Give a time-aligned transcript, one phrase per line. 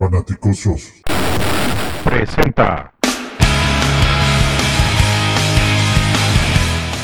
[0.00, 1.02] Fanaticosos.
[2.02, 2.90] Presenta.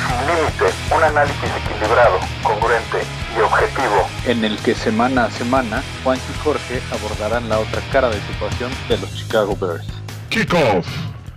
[0.01, 3.05] Sin límite, un análisis equilibrado, congruente
[3.37, 4.01] y objetivo.
[4.27, 8.71] en el que semana a semana Juan y Jorge abordarán la otra cara de situación
[8.89, 9.87] de los Chicago Bears.
[10.31, 10.89] Kickoff.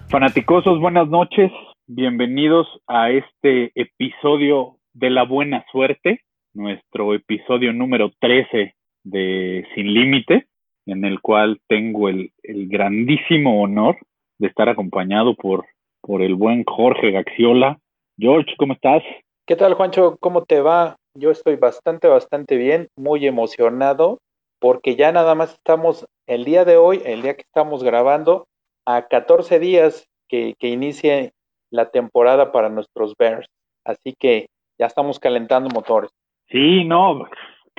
[0.10, 1.52] Fanaticosos, buenas noches.
[1.88, 6.21] Bienvenidos a este episodio de la buena suerte,
[6.54, 10.48] nuestro episodio número 13 de Sin Límite,
[10.92, 13.98] en el cual tengo el, el grandísimo honor
[14.38, 15.66] de estar acompañado por,
[16.02, 17.80] por el buen Jorge Gaxiola.
[18.18, 19.04] George, ¿cómo estás?
[19.46, 20.18] ¿Qué tal, Juancho?
[20.20, 20.98] ¿Cómo te va?
[21.13, 24.20] Yo estoy bastante, bastante bien, muy emocionado,
[24.60, 28.48] porque ya nada más estamos el día de hoy, el día que estamos grabando,
[28.85, 31.34] a 14 días que, que inicie
[31.71, 33.48] la temporada para nuestros Bears.
[33.85, 36.12] Así que ya estamos calentando motores.
[36.49, 37.27] Sí, no,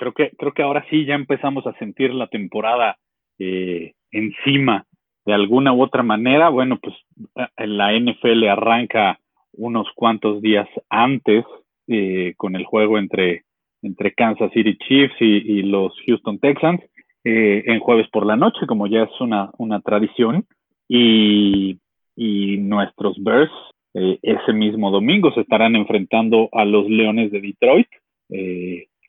[0.00, 2.96] creo que, creo que ahora sí ya empezamos a sentir la temporada
[3.40, 4.86] eh, encima
[5.26, 6.48] de alguna u otra manera.
[6.48, 6.94] Bueno, pues
[7.36, 9.18] eh, la NFL arranca
[9.52, 11.44] unos cuantos días antes
[11.88, 13.44] eh, con el juego entre,
[13.82, 16.80] entre Kansas City Chiefs y, los Houston Texans
[17.24, 20.46] eh, en jueves por la noche, como ya es una, una tradición.
[20.88, 21.78] Y,
[22.16, 23.50] y nuestros Bears
[23.94, 27.88] eh, ese mismo domingo se estarán enfrentando a los Leones de Detroit,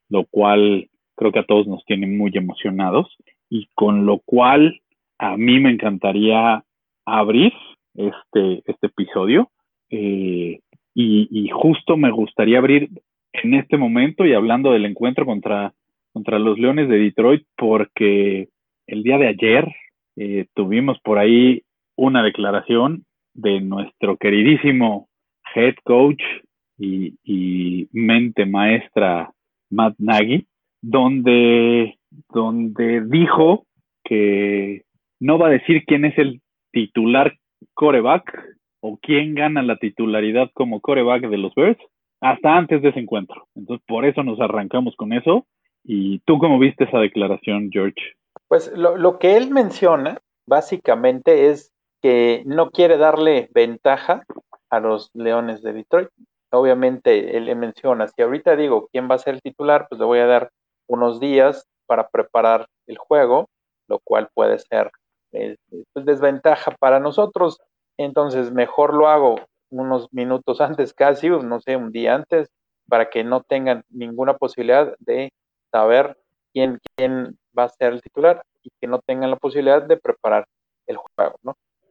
[0.10, 3.16] lo cual creo que a todos nos tiene muy emocionados
[3.52, 4.82] y con lo cual
[5.20, 6.64] a mí me encantaría
[7.06, 7.54] abrir
[7.94, 9.52] este, este episodio
[9.90, 10.62] eh,
[10.96, 12.90] y, justo me gustaría abrir
[13.34, 15.74] en este momento y hablando del encuentro contra,
[16.14, 18.48] contra los Leones de Detroit porque
[18.88, 19.68] el día de ayer
[20.16, 21.64] eh, tuvimos por ahí
[21.98, 25.10] una declaración de nuestro queridísimo
[25.54, 26.22] head coach
[26.78, 29.32] y, y, mente maestra
[29.70, 30.48] Matt Nagy,
[30.82, 31.98] donde,
[32.30, 33.66] donde dijo
[34.04, 34.84] que
[35.20, 37.34] no va a decir quién es el titular
[37.74, 41.78] coreback o quién gana la titularidad como coreback de los Bears
[42.20, 43.48] hasta antes de ese encuentro.
[43.56, 45.46] Entonces, por eso nos arrancamos con eso.
[45.84, 48.14] ¿Y tú cómo viste esa declaración, George?
[48.48, 51.72] Pues lo, lo que él menciona básicamente es
[52.02, 54.24] que no quiere darle ventaja
[54.70, 56.10] a los Leones de Detroit.
[56.52, 60.06] Obviamente él le menciona, si ahorita digo quién va a ser el titular, pues le
[60.06, 60.50] voy a dar
[60.88, 63.50] unos días para preparar el juego,
[63.90, 64.90] lo cual puede ser
[65.34, 65.58] eh,
[65.92, 67.60] pues desventaja para nosotros.
[67.98, 72.48] Entonces mejor lo hago unos minutos antes, casi, no sé, un día antes,
[72.88, 75.34] para que no tengan ninguna posibilidad de
[75.70, 76.18] saber
[76.54, 80.46] quién, quién va a ser el titular y que no tengan la posibilidad de preparar
[80.88, 81.36] el juego.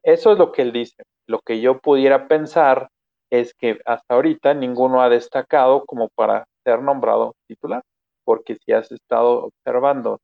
[0.02, 1.02] Eso es lo que él dice.
[1.26, 2.88] Lo que yo pudiera pensar
[3.28, 7.82] es que hasta ahorita ninguno ha destacado como para ser nombrado titular,
[8.24, 10.20] porque si has estado observando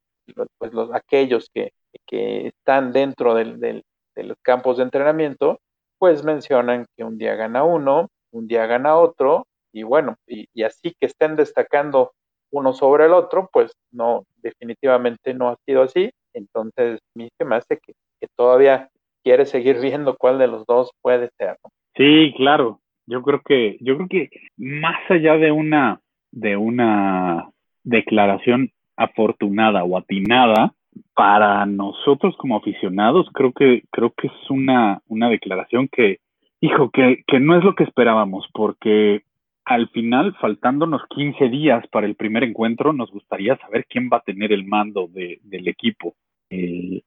[0.59, 1.71] pues los, aquellos que,
[2.07, 3.85] que están dentro del, del,
[4.15, 5.61] de los campos de entrenamiento,
[5.99, 10.95] pues mencionan que un día gana uno, un día gana otro, y bueno, y, así
[10.99, 12.13] que estén destacando
[12.51, 16.11] uno sobre el otro, pues no, definitivamente no ha sido así.
[16.33, 18.89] Entonces, a mí se me que, que todavía
[19.23, 21.57] quiere seguir viendo cuál de los dos puede ser.
[21.95, 22.81] Sí, claro.
[23.07, 26.01] Yo creo que, yo creo que más allá de una,
[26.33, 27.51] de una
[27.87, 30.75] declaración afortunada o atinada,
[31.15, 36.19] para nosotros como aficionados, creo que, creo que es una, una declaración que,
[36.61, 39.23] hijo, que, que no es lo que esperábamos, porque
[39.65, 44.23] al final, faltándonos 15 días para el primer encuentro, nos gustaría saber quién va a
[44.25, 46.15] tener el mando de, del equipo.
[46.51, 47.03] Eh,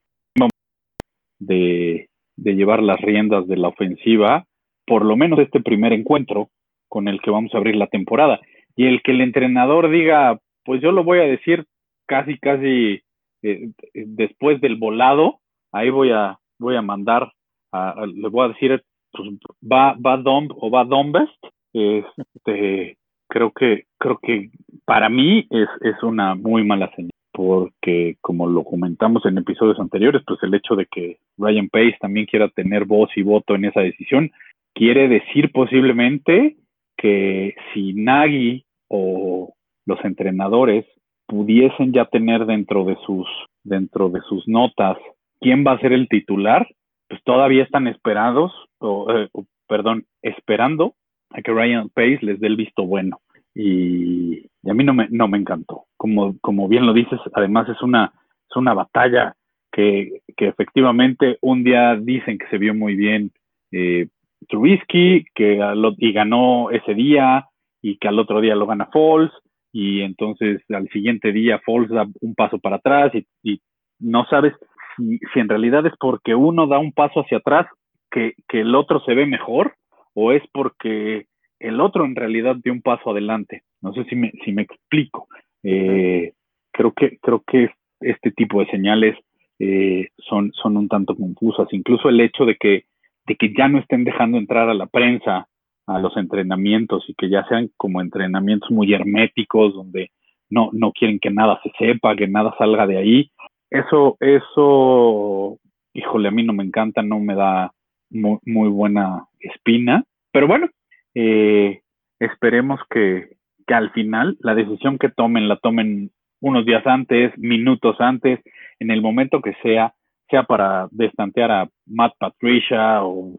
[1.40, 4.46] de, de llevar las riendas de la ofensiva,
[4.86, 6.50] por lo menos este primer encuentro
[6.90, 8.40] con el que vamos a abrir la temporada.
[8.76, 11.66] Y el que el entrenador diga, pues yo lo voy a decir
[12.06, 13.02] casi, casi
[13.41, 15.40] eh, después del volado,
[15.72, 17.34] ahí voy a, voy a mandar,
[17.72, 19.30] a, le voy a decir, pues
[19.63, 21.44] va, va Dom o va Dombest.
[21.74, 24.52] Este, creo que, creo que
[24.85, 30.22] para mí es, es una muy mala señal porque como lo comentamos en episodios anteriores,
[30.28, 33.80] pues el hecho de que Ryan Pace también quiera tener voz y voto en esa
[33.80, 34.30] decisión,
[34.75, 36.57] quiere decir posiblemente
[36.95, 39.56] que si Nagy o
[39.89, 40.86] los entrenadores
[41.27, 43.27] pudiesen ya tener dentro de sus
[43.63, 44.97] dentro de sus notas
[45.41, 46.68] quién va a ser el titular,
[47.07, 49.30] pues todavía están esperados o, eh,
[49.68, 50.94] perdón, esperando
[51.31, 53.19] a que Ryan Pace les dé el visto bueno
[53.56, 55.86] y, a mí no me, no me encantó.
[55.97, 58.13] Como, como bien lo dices, además es una,
[58.50, 59.36] es una batalla
[59.71, 63.31] que, que efectivamente un día dicen que se vio muy bien
[63.71, 64.07] eh,
[64.47, 65.59] Trubisky, que
[65.97, 67.47] y ganó ese día,
[67.81, 69.31] y que al otro día lo gana Falls,
[69.71, 73.12] y entonces al siguiente día Falls da un paso para atrás
[73.44, 73.62] y,
[74.01, 74.54] no sabes
[74.95, 77.68] si, si en realidad es porque uno da un paso hacia atrás
[78.10, 79.75] que, que el otro se ve mejor
[80.13, 81.25] o es porque
[81.60, 83.63] el otro en realidad dio un paso adelante.
[83.81, 85.27] No sé si me, si me explico.
[85.63, 86.33] Eh,
[86.72, 87.69] creo que creo que
[88.00, 89.18] este tipo de señales
[89.60, 91.68] eh, son, son un tanto confusas.
[91.72, 92.86] Incluso el hecho de que,
[93.27, 95.48] de que ya no estén dejando entrar a la prensa
[95.89, 100.12] a los entrenamientos y que ya sean como entrenamientos muy herméticos, donde
[100.50, 103.31] no, no quieren que nada se sepa, que nada salga de ahí.
[103.69, 105.59] Eso, eso,
[105.94, 107.71] híjole, a mí no me encanta, no me da
[108.09, 110.03] muy, buena espina.
[110.31, 110.68] Pero bueno,
[111.15, 111.81] eh,
[112.19, 113.30] esperemos que,
[113.68, 118.39] que al final la decisión que tomen la tomen unos días antes, minutos antes,
[118.80, 119.94] en el momento que sea,
[120.30, 123.36] sea para destantear a Matt Patricia o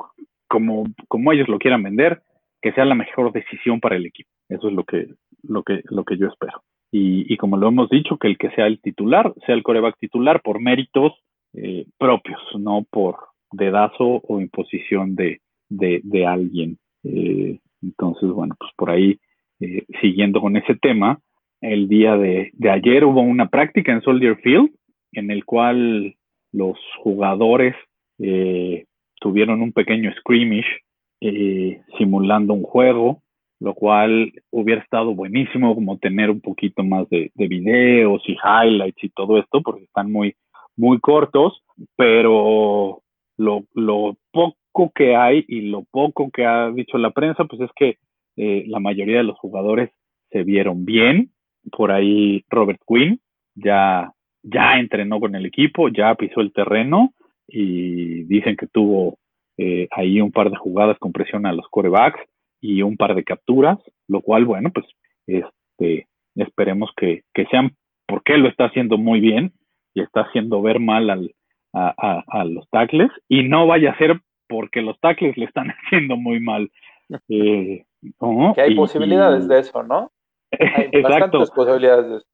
[0.48, 2.22] como, como ellos lo quieran vender,
[2.60, 4.30] que sea la mejor decisión para el equipo.
[4.48, 5.08] Eso es lo que,
[5.42, 6.62] lo que, lo que yo espero.
[6.92, 9.96] Y, y como lo hemos dicho, que el que sea el titular, sea el coreback
[9.98, 11.12] titular por méritos
[11.54, 13.16] eh, propios, no por
[13.52, 16.78] dedazo o imposición de, de, de alguien.
[17.04, 19.18] Eh, entonces, bueno, pues por ahí,
[19.60, 21.18] eh, siguiendo con ese tema,
[21.60, 24.70] el día de, de, ayer hubo una práctica en Soldier Field
[25.12, 26.14] en el cual
[26.52, 27.74] los jugadores
[28.18, 28.84] eh,
[29.20, 30.80] tuvieron un pequeño scrimmage
[31.20, 33.22] eh, simulando un juego,
[33.60, 39.04] lo cual hubiera estado buenísimo como tener un poquito más de, de, videos y highlights
[39.04, 40.34] y todo esto, porque están muy,
[40.76, 41.62] muy cortos,
[41.96, 43.02] pero
[43.36, 47.70] lo, lo poco que hay y lo poco que ha dicho la prensa, pues es
[47.76, 47.98] que
[48.36, 49.90] eh, la mayoría de los jugadores
[50.30, 51.30] se vieron bien,
[51.70, 53.20] por ahí Robert Quinn
[53.54, 54.12] ya,
[54.42, 57.12] ya entrenó con el equipo, ya pisó el terreno
[57.46, 59.18] y dicen que tuvo
[59.58, 62.20] eh, ahí un par de jugadas con presión a los corebacks
[62.60, 64.86] y un par de capturas, lo cual, bueno, pues
[65.26, 67.76] este, esperemos que, que sean
[68.06, 69.52] porque él lo está haciendo muy bien
[69.94, 71.34] y está haciendo ver mal al,
[71.72, 75.68] a, a, a, los tackles y no vaya a ser porque los tackles le están
[75.86, 76.70] haciendo muy mal.
[77.28, 77.84] Eh,
[78.20, 78.52] ¿no?
[78.54, 80.10] Que hay y, posibilidades y, de eso, ¿no?
[80.52, 81.38] Hay Exacto.
[81.54, 82.26] posibilidades de eso.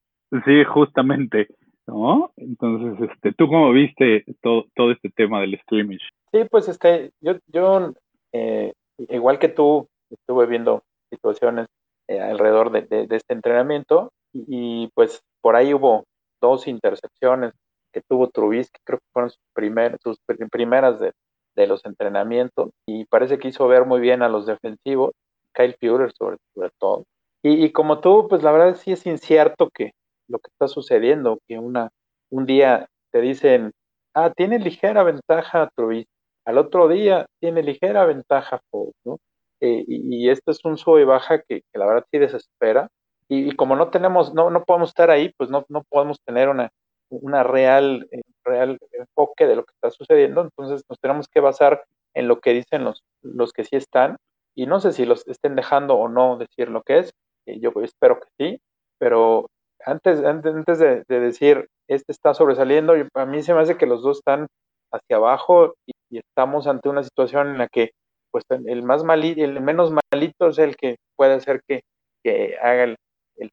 [0.45, 1.47] Sí, justamente,
[1.87, 2.33] ¿no?
[2.37, 6.05] Entonces, este, ¿tú cómo viste todo, todo este tema del scrimmage?
[6.33, 7.93] Sí, pues este, yo, yo
[8.33, 11.67] eh, igual que tú, estuve viendo situaciones
[12.09, 16.05] eh, alrededor de, de, este entrenamiento y, y, pues por ahí hubo
[16.41, 17.53] dos intercepciones
[17.93, 20.19] que tuvo Trubisky, creo que fueron sus, primer, sus
[20.51, 21.13] primeras de,
[21.57, 25.13] de, los entrenamientos y parece que hizo ver muy bien a los defensivos,
[25.55, 27.05] Kyle Fuller sobre, sobre todo.
[27.43, 29.93] Y, y, como tú, pues la verdad sí es incierto que
[30.29, 31.91] lo que está sucediendo, que una,
[32.31, 33.73] un día te dicen,
[34.15, 36.09] ah, tiene ligera ventaja Trubisky,
[36.47, 39.19] al otro día tiene ligera ventaja Fox, ¿no?
[39.61, 42.89] Eh, y, y, es un sube y baja que, que la verdad sí desespera.
[43.29, 46.49] Y, y, como no tenemos, no, no podemos estar ahí, pues no, no podemos tener
[46.49, 46.71] una,
[47.11, 50.43] una real, eh, real enfoque de lo que está sucediendo.
[50.43, 51.85] Entonces nos tenemos que basar
[52.15, 54.17] en lo que dicen los, los que sí están.
[54.55, 57.13] Y no sé si los estén dejando o no decir lo que es,
[57.47, 58.61] yo espero que sí,
[58.99, 59.47] pero
[59.85, 64.03] antes, antes de, de, decir, este está sobresaliendo, a mí se me hace que los
[64.03, 64.47] dos están
[64.93, 67.91] hacia abajo y, estamos ante una situación en la que
[68.31, 71.81] pues el más malito, el menos malito es el que puede hacer que,
[72.23, 72.97] que haga el,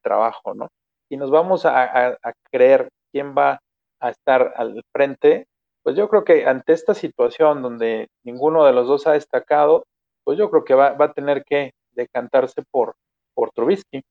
[0.02, 0.68] trabajo, ¿no?
[1.10, 3.60] Y nos vamos a, a, a, creer quién va
[4.00, 5.48] a estar al frente,
[5.84, 9.84] pues yo creo que ante esta situación donde ninguno de los dos ha destacado,
[10.24, 12.96] pues yo creo que va, va a tener que decantarse por,
[13.34, 14.02] por Trubisky.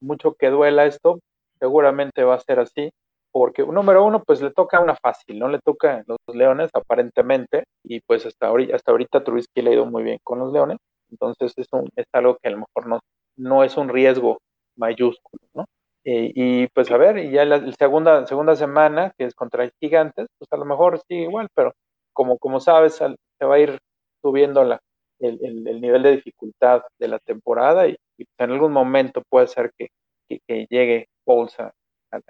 [0.00, 1.18] Mucho que duela esto,
[1.64, 2.90] seguramente va a ser así,
[3.32, 8.00] porque número uno, pues le toca una fácil, no le toca los Leones aparentemente, y
[8.00, 10.76] pues hasta ahorita, hasta ahorita Trubisky le ha ido muy bien con los Leones,
[11.10, 13.00] entonces es, un, es algo que a lo mejor no,
[13.36, 14.38] no es un riesgo
[14.76, 15.64] mayúsculo, ¿no?
[16.04, 19.70] Eh, y pues a ver, y ya la, la, segunda, segunda semana, que es contra
[19.80, 21.72] Gigantes, pues a lo mejor sí igual, pero
[22.12, 23.78] como, como sabes, se va a ir
[24.22, 24.80] subiendo la,
[25.18, 29.46] el, el, el, nivel de dificultad de la temporada y, y en algún momento puede
[29.48, 29.88] ser que,
[30.28, 31.72] que llegue Bolsa
[32.10, 32.22] al,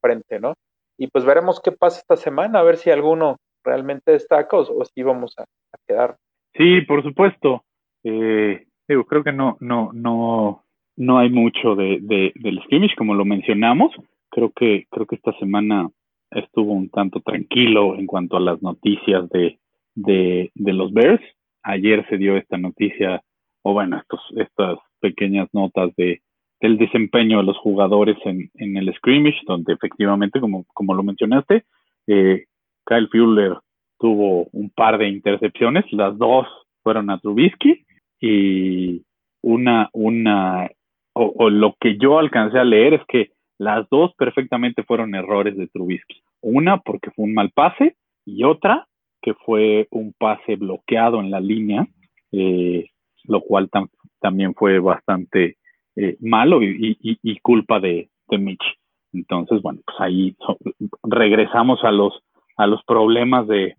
[0.00, 0.54] frente, ¿no?
[0.96, 5.02] Y pues veremos qué pasa esta semana, a ver si alguno realmente destaca o, si
[5.02, 6.16] vamos a, a, quedar.
[6.54, 7.64] Sí, por supuesto.
[8.02, 10.64] Eh, digo, creo que no, no, no,
[10.96, 13.94] no hay mucho de, de, del scrimmage, como lo mencionamos.
[14.30, 15.88] Creo que, creo que esta semana
[16.30, 19.58] estuvo un tanto tranquilo en cuanto a las noticias de,
[19.94, 21.22] de, de los Bears
[21.68, 23.22] ayer se dio esta noticia,
[23.62, 26.22] o bueno, estos, estas pequeñas notas de,
[26.60, 31.64] del desempeño de los jugadores en, en el scrimmage, donde efectivamente, como, como lo mencionaste,
[32.06, 32.46] eh,
[32.84, 33.56] Kyle Fuller
[33.98, 36.46] tuvo un par de intercepciones, las dos
[36.82, 37.84] fueron a Trubisky
[38.20, 39.02] y
[39.42, 40.70] una, una,
[41.12, 45.56] o, o, lo que yo alcancé a leer es que las dos perfectamente fueron errores
[45.56, 46.22] de Trubisky.
[46.40, 48.86] Una porque fue un mal pase y otra
[49.20, 51.86] que fue un pase bloqueado en la línea,
[52.32, 52.86] eh,
[53.24, 53.68] lo cual
[54.20, 55.56] también fue bastante
[56.00, 58.62] eh, malo y, culpa de, Mitch.
[59.12, 60.36] Entonces, bueno, pues ahí
[61.02, 62.22] regresamos a los,
[62.56, 63.74] a los problemas de,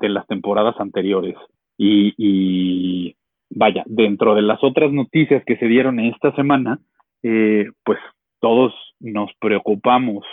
[0.00, 1.36] las temporadas anteriores.
[1.78, 3.14] Y,
[3.50, 6.80] vaya, dentro de las otras noticias que se dieron esta semana,
[7.22, 8.00] eh, pues
[8.40, 10.24] todos nos preocupamos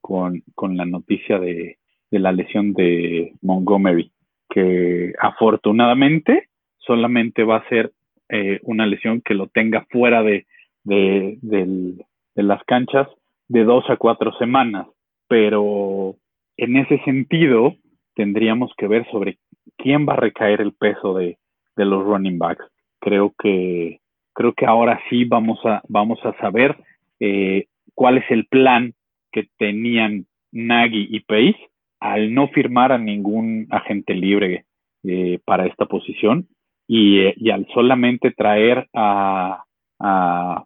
[0.00, 1.78] con, con, la noticia de,
[2.12, 4.12] de la lesión de Montgomery,
[4.50, 6.48] que afortunadamente
[6.78, 7.90] solamente va a ser
[8.28, 10.46] eh, una lesión que lo tenga fuera de,
[10.84, 12.04] de,
[12.34, 13.08] las canchas
[13.48, 14.86] de dos a cuatro semanas,
[15.28, 16.16] pero
[16.56, 17.76] en ese sentido
[18.14, 19.38] tendríamos que ver sobre
[19.76, 21.38] quién va a recaer el peso de,
[21.76, 22.64] los running backs.
[23.00, 24.00] Creo que
[24.32, 26.76] creo que ahora sí vamos a vamos a saber
[27.20, 28.94] eh, cuál es el plan
[29.30, 31.68] que tenían Nagy y Pace
[32.00, 34.64] al no firmar a ningún agente libre
[35.04, 36.48] eh, para esta posición
[36.86, 39.62] y, al solamente traer a,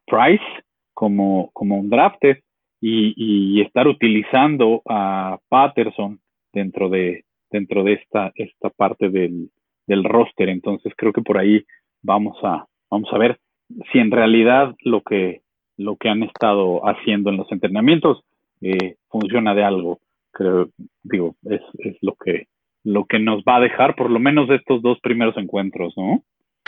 [0.07, 0.45] Price
[0.93, 2.39] como, como un drafted
[2.81, 6.21] y, estar utilizando a Patterson
[6.53, 9.51] dentro de, dentro de esta, esta parte del,
[9.87, 10.49] del roster.
[10.49, 11.65] Entonces creo que por ahí
[12.03, 13.39] vamos a, vamos a ver
[13.93, 15.43] si en realidad lo que,
[15.77, 18.25] lo que han estado haciendo en los entrenamientos
[18.61, 20.01] eh, funciona de algo
[20.33, 20.71] creo,
[21.03, 22.47] digo, es, es lo que
[22.85, 26.23] lo que nos va a dejar por lo menos de estos dos primeros encuentros, ¿no?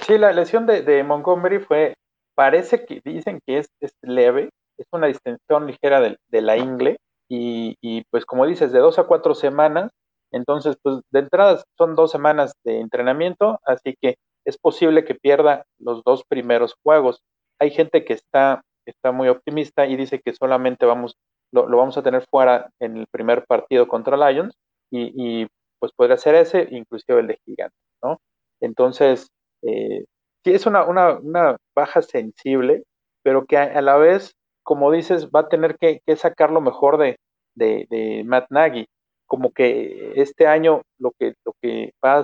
[0.07, 1.95] Sí, la lesión de, Montgomery fue,
[2.35, 3.69] parece que dicen que es,
[4.03, 6.97] leve, es una distensión ligera de, la ingle
[7.29, 9.91] y, y, pues como dices, de dos a cuatro semanas,
[10.33, 15.65] entonces pues de entrada son dos semanas de entrenamiento, así que es posible que pierda
[15.79, 17.23] los dos primeros juegos.
[17.61, 21.17] Hay gente que está, está muy optimista y dice que solamente vamos
[21.53, 24.55] lo, vamos a tener fuera en el primer partido contra Lions
[24.91, 25.47] y,
[25.83, 27.75] pues podría ser ese, inclusive el de Gigante,
[28.05, 28.21] ¿no?
[28.61, 29.27] Entonces,
[29.63, 30.05] eh,
[30.45, 32.85] sí es una, una, baja sensible,
[33.25, 34.31] pero que a, la vez,
[34.63, 37.17] como dices, va a tener que, sacar lo mejor de,
[37.57, 38.87] de, Matt Nagy.
[39.27, 42.23] Como que este año lo que, lo que va, a,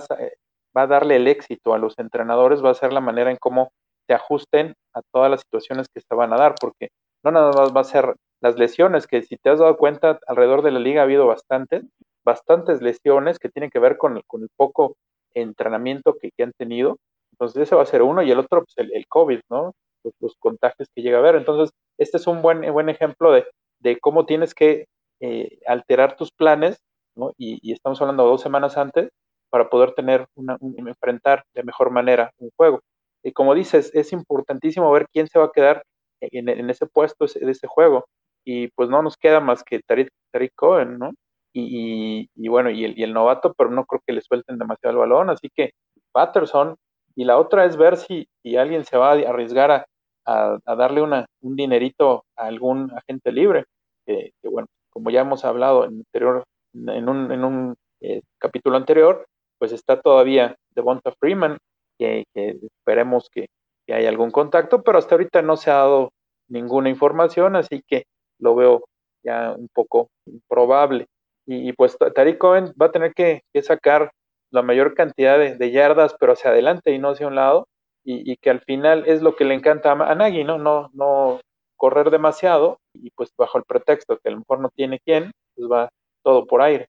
[0.77, 3.73] va a darle el éxito a los entrenadores va a ser la manera en cómo
[4.07, 6.91] se ajusten a todas las situaciones que se van a dar, porque
[7.25, 10.63] no nada más va a ser las lesiones, que si te has dado cuenta, alrededor
[10.63, 11.83] de la liga ha habido bastantes,
[12.29, 14.97] bastantes lesiones que tienen que ver con, el poco
[15.35, 16.99] entrenamiento que, han tenido.
[17.33, 19.73] Entonces, ese va a ser uno, y el otro, pues el, COVID, ¿no?
[20.21, 21.37] Los, contagios que llega a haber.
[21.37, 23.47] Entonces, este es un buen, buen ejemplo de,
[23.81, 24.87] de cómo tienes que
[25.21, 26.79] eh, alterar tus planes,
[27.17, 27.33] ¿no?
[27.39, 29.09] Y, estamos hablando dos semanas antes
[29.51, 32.81] para poder tener una, enfrentar de mejor manera un juego.
[33.23, 35.83] Y como dices, es importantísimo ver quién se va a quedar
[36.21, 38.05] en, ese puesto de ese juego
[38.45, 40.11] y pues no nos queda más que Tariq,
[40.55, 41.13] Cohen, ¿no?
[41.53, 44.99] Y, bueno, y el, y el, novato, pero no creo que le suelten demasiado el
[44.99, 45.73] balón, así que
[46.13, 46.77] Patterson,
[47.17, 49.87] y la otra es ver si, si alguien se va a arriesgar
[50.25, 53.65] a, darle una, un dinerito a algún agente libre,
[54.07, 59.27] que, bueno, como ya hemos hablado en, anterior, en un, en un eh, capítulo anterior,
[59.59, 61.59] pues está todavía Devonta Freeman,
[61.99, 63.49] que, que esperemos que,
[63.87, 66.13] que haya algún contacto, pero hasta ahorita no se ha dado
[66.49, 68.05] ninguna información, así que
[68.39, 68.85] lo veo
[69.25, 71.07] ya un poco improbable.
[71.51, 74.13] Y, pues Tariq Cohen va a tener que, sacar
[74.51, 77.67] la mayor cantidad de, yardas, pero hacia adelante y no hacia un lado,
[78.05, 80.59] y, que al final es lo que le encanta a Nagy, ¿no?
[80.59, 81.41] No, no
[81.77, 85.71] correr demasiado, y pues bajo el pretexto que a lo mejor no tiene quién, pues
[85.71, 85.89] va
[86.23, 86.89] todo por aire.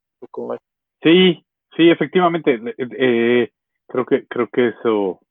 [1.01, 1.45] Sí,
[1.77, 2.59] sí, efectivamente.
[2.77, 3.49] Eh,
[3.87, 5.21] creo que creo que eso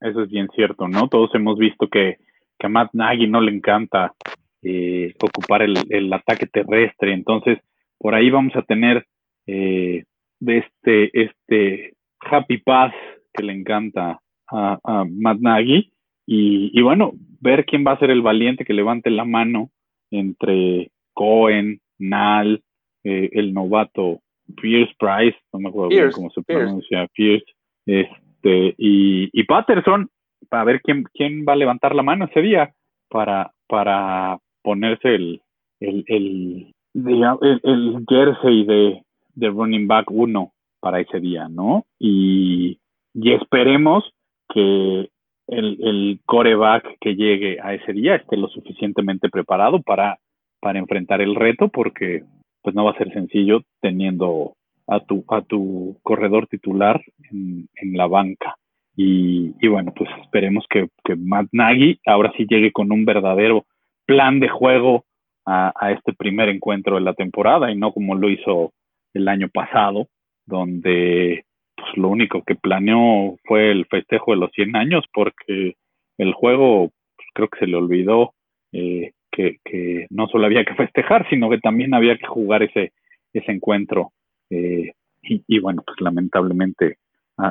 [0.00, 1.08] eso es bien cierto, ¿no?
[1.08, 2.18] Todos hemos visto que,
[2.58, 4.14] que a Matt Nagy no le encanta
[4.62, 7.12] eh, ocupar el, ataque terrestre.
[7.12, 7.58] Entonces,
[7.98, 9.06] por ahí vamos a tener
[9.46, 10.04] eh,
[10.40, 12.92] de este, este happy pass
[13.32, 15.90] que le encanta a, a Matt Nagy.
[16.30, 19.70] Y, bueno, ver quién va a ser el valiente que levante la mano
[20.10, 22.62] entre Cohen, Nal,
[23.02, 24.20] eh, el novato
[24.60, 27.46] Pierce Price, no me acuerdo cómo se pronuncia, Pierce,
[27.86, 30.10] este, y, y Patterson,
[30.50, 32.74] para ver quién, quién va a levantar la mano ese día
[33.08, 35.42] para, para ponerse el,
[35.80, 36.74] el, el,
[37.06, 39.02] el, jersey de,
[39.34, 41.84] de, running back uno para ese día, ¿no?
[41.98, 42.78] Y,
[43.14, 44.04] y esperemos
[44.48, 45.08] que
[45.48, 50.18] el, el coreback que llegue a ese día esté lo suficientemente preparado para,
[50.60, 52.24] para enfrentar el reto, porque
[52.62, 54.54] pues no va a ser sencillo teniendo
[54.86, 57.00] a tu, a tu corredor titular
[57.30, 58.56] en, en la banca.
[58.96, 63.64] Y, y, bueno, pues esperemos que, que Matt Nagy ahora sí llegue con un verdadero
[64.06, 65.04] plan de juego
[65.48, 68.72] a, este primer encuentro de la temporada y no como lo hizo
[69.14, 70.08] el año pasado,
[70.46, 75.76] donde pues, lo único que planeó fue el festejo de los 100 años, porque
[76.18, 78.34] el juego pues, creo que se le olvidó
[78.72, 82.92] eh, que, que, no solo había que festejar, sino que también había que jugar ese,
[83.32, 84.12] ese encuentro.
[84.50, 86.98] Eh, y, y, bueno, pues lamentablemente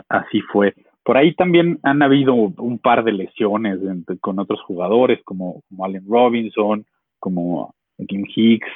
[0.09, 0.73] así fue.
[1.03, 3.79] Por ahí también han habido un par de lesiones
[4.19, 6.85] con otros jugadores, como, como Allen Robinson,
[7.19, 7.73] como
[8.05, 8.69] Kim Hicks,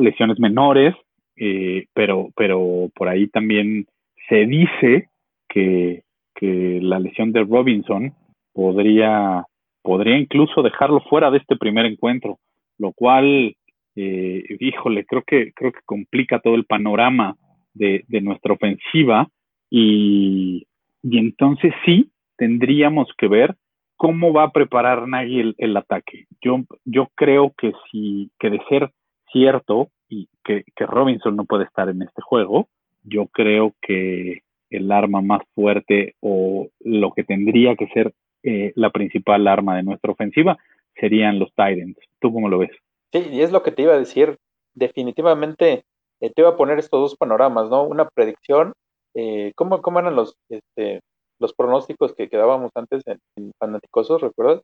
[0.00, 0.94] lesiones menores,
[1.36, 3.86] eh, pero, pero por ahí también
[4.28, 5.08] se dice
[5.48, 6.02] que,
[6.34, 8.12] que la lesión de Robinson
[8.52, 9.44] podría,
[9.82, 12.38] podría incluso dejarlo fuera de este primer encuentro,
[12.78, 13.54] lo cual,
[13.96, 17.36] eh, híjole, creo que, creo que complica todo el panorama
[17.74, 19.28] de, de nuestra ofensiva
[19.70, 20.66] y,
[21.02, 23.54] y, entonces sí tendríamos que ver
[24.00, 26.24] cómo va a preparar Nagy el, ataque.
[26.40, 28.92] Yo, yo creo que si, que de ser
[29.30, 32.70] cierto y que, que Robinson no puede estar en este juego,
[33.02, 34.40] yo creo que
[34.70, 39.82] el arma más fuerte o lo que tendría que ser eh, la principal arma de
[39.82, 40.56] nuestra ofensiva
[40.98, 41.98] serían los Titans.
[42.20, 42.70] ¿Tú cómo lo ves?
[43.12, 44.38] Sí, y es lo que te iba a decir.
[44.72, 45.84] Definitivamente
[46.22, 47.82] eh, te iba a poner estos dos panoramas, ¿no?
[47.82, 48.72] Una predicción.
[49.12, 51.00] Eh, ¿cómo, ¿Cómo eran los, este,
[51.40, 54.62] los pronósticos que quedábamos antes en, en Fanaticosos, recuerdas?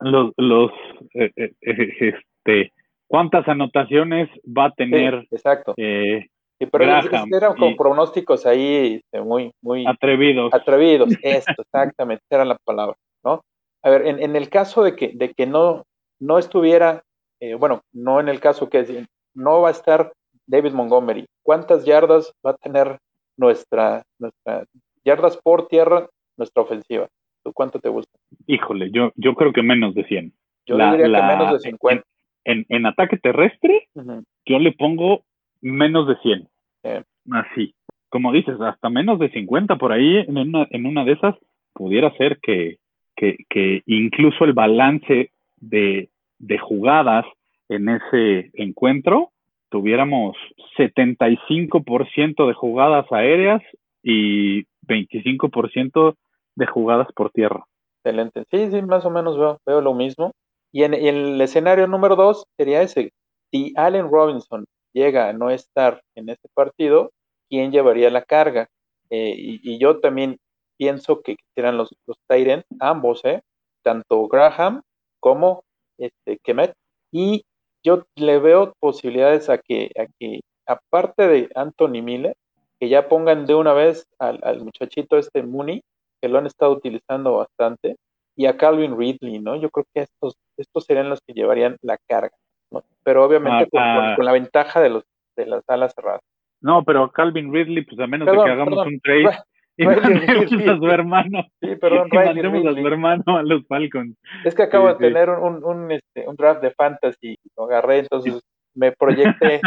[0.00, 0.72] Los, los
[1.14, 2.72] eh, eh, este,
[3.06, 5.20] ¿cuántas anotaciones va a tener?
[5.22, 5.74] Sí, exacto.
[5.76, 6.26] Eh,
[6.60, 10.52] Sí, pero Graham, eran como y, pronósticos ahí este, muy, muy atrevidos.
[10.52, 13.42] Atrevidos, esto, exactamente, era la palabra, ¿no?
[13.82, 15.84] A ver, en, en, el caso de que, de que no,
[16.20, 17.02] no estuviera,
[17.40, 20.12] eh, bueno, no en el caso que no va a estar
[20.46, 22.98] David Montgomery, ¿cuántas yardas va a tener
[23.38, 24.66] nuestra, nuestra
[25.04, 27.08] yardas por tierra, nuestra ofensiva?
[27.42, 28.18] ¿Tú cuánto te gusta?
[28.46, 30.32] Híjole, yo, yo creo que menos de 100.
[30.66, 32.04] Yo la, diría la, que menos de 50.
[32.44, 34.24] En, en, en ataque terrestre, uh -huh.
[34.46, 35.22] yo le pongo
[35.60, 36.48] menos de 100.
[36.84, 37.02] Eh.
[37.30, 37.74] Así.
[38.08, 41.36] Como dices, hasta menos de 50 por ahí, en una, en una de esas,
[41.72, 42.78] pudiera ser que,
[43.16, 46.08] que, que incluso el balance de,
[46.38, 47.24] de, jugadas
[47.68, 49.30] en ese encuentro
[49.68, 50.36] tuviéramos
[50.76, 53.62] 75% de jugadas aéreas
[54.02, 56.16] y 25%
[56.56, 57.64] de jugadas por tierra.
[58.02, 58.44] Excelente.
[58.50, 60.32] Sí, sí, más o menos veo, veo lo mismo.
[60.72, 63.12] Y en, el escenario número dos sería ese.
[63.50, 67.10] Si Allen Robinson llega a no estar en este partido,
[67.48, 68.68] ¿quién llevaría la carga?
[69.10, 70.38] Eh, y, yo también
[70.76, 73.42] pienso que serán los, los Tyrants, ambos, ¿eh?
[73.82, 74.82] tanto Graham
[75.18, 75.64] como
[75.98, 76.72] este, Kemet.
[77.12, 77.44] Y
[77.82, 82.34] yo le veo posibilidades a que, a que, aparte de Anthony Miller,
[82.80, 85.82] que ya pongan de una vez al, al muchachito este Mooney,
[86.20, 87.96] que lo han estado utilizando bastante,
[88.36, 89.56] y a Calvin Ridley, ¿no?
[89.56, 92.32] Yo creo que estos, estos serían los que llevarían la carga.
[92.70, 92.84] ¿no?
[93.02, 95.04] pero obviamente ah, con, ah, con, la ventaja de los
[95.36, 96.20] de las alas cerradas.
[96.60, 98.94] No, pero Calvin Ridley, pues a menos perdón, de que hagamos perdón.
[98.94, 99.38] un trade
[99.76, 101.42] y mandemos a su hermano.
[101.60, 104.16] Sí, perdón, y mandemos a su hermano a los Falcons.
[104.44, 108.00] Es que acabo sí, de tener un, un, este, un, draft de fantasy, lo agarré,
[108.00, 108.40] entonces
[108.74, 109.60] me proyecté.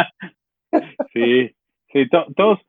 [1.14, 1.52] sí,
[1.92, 2.60] sí, to, todos,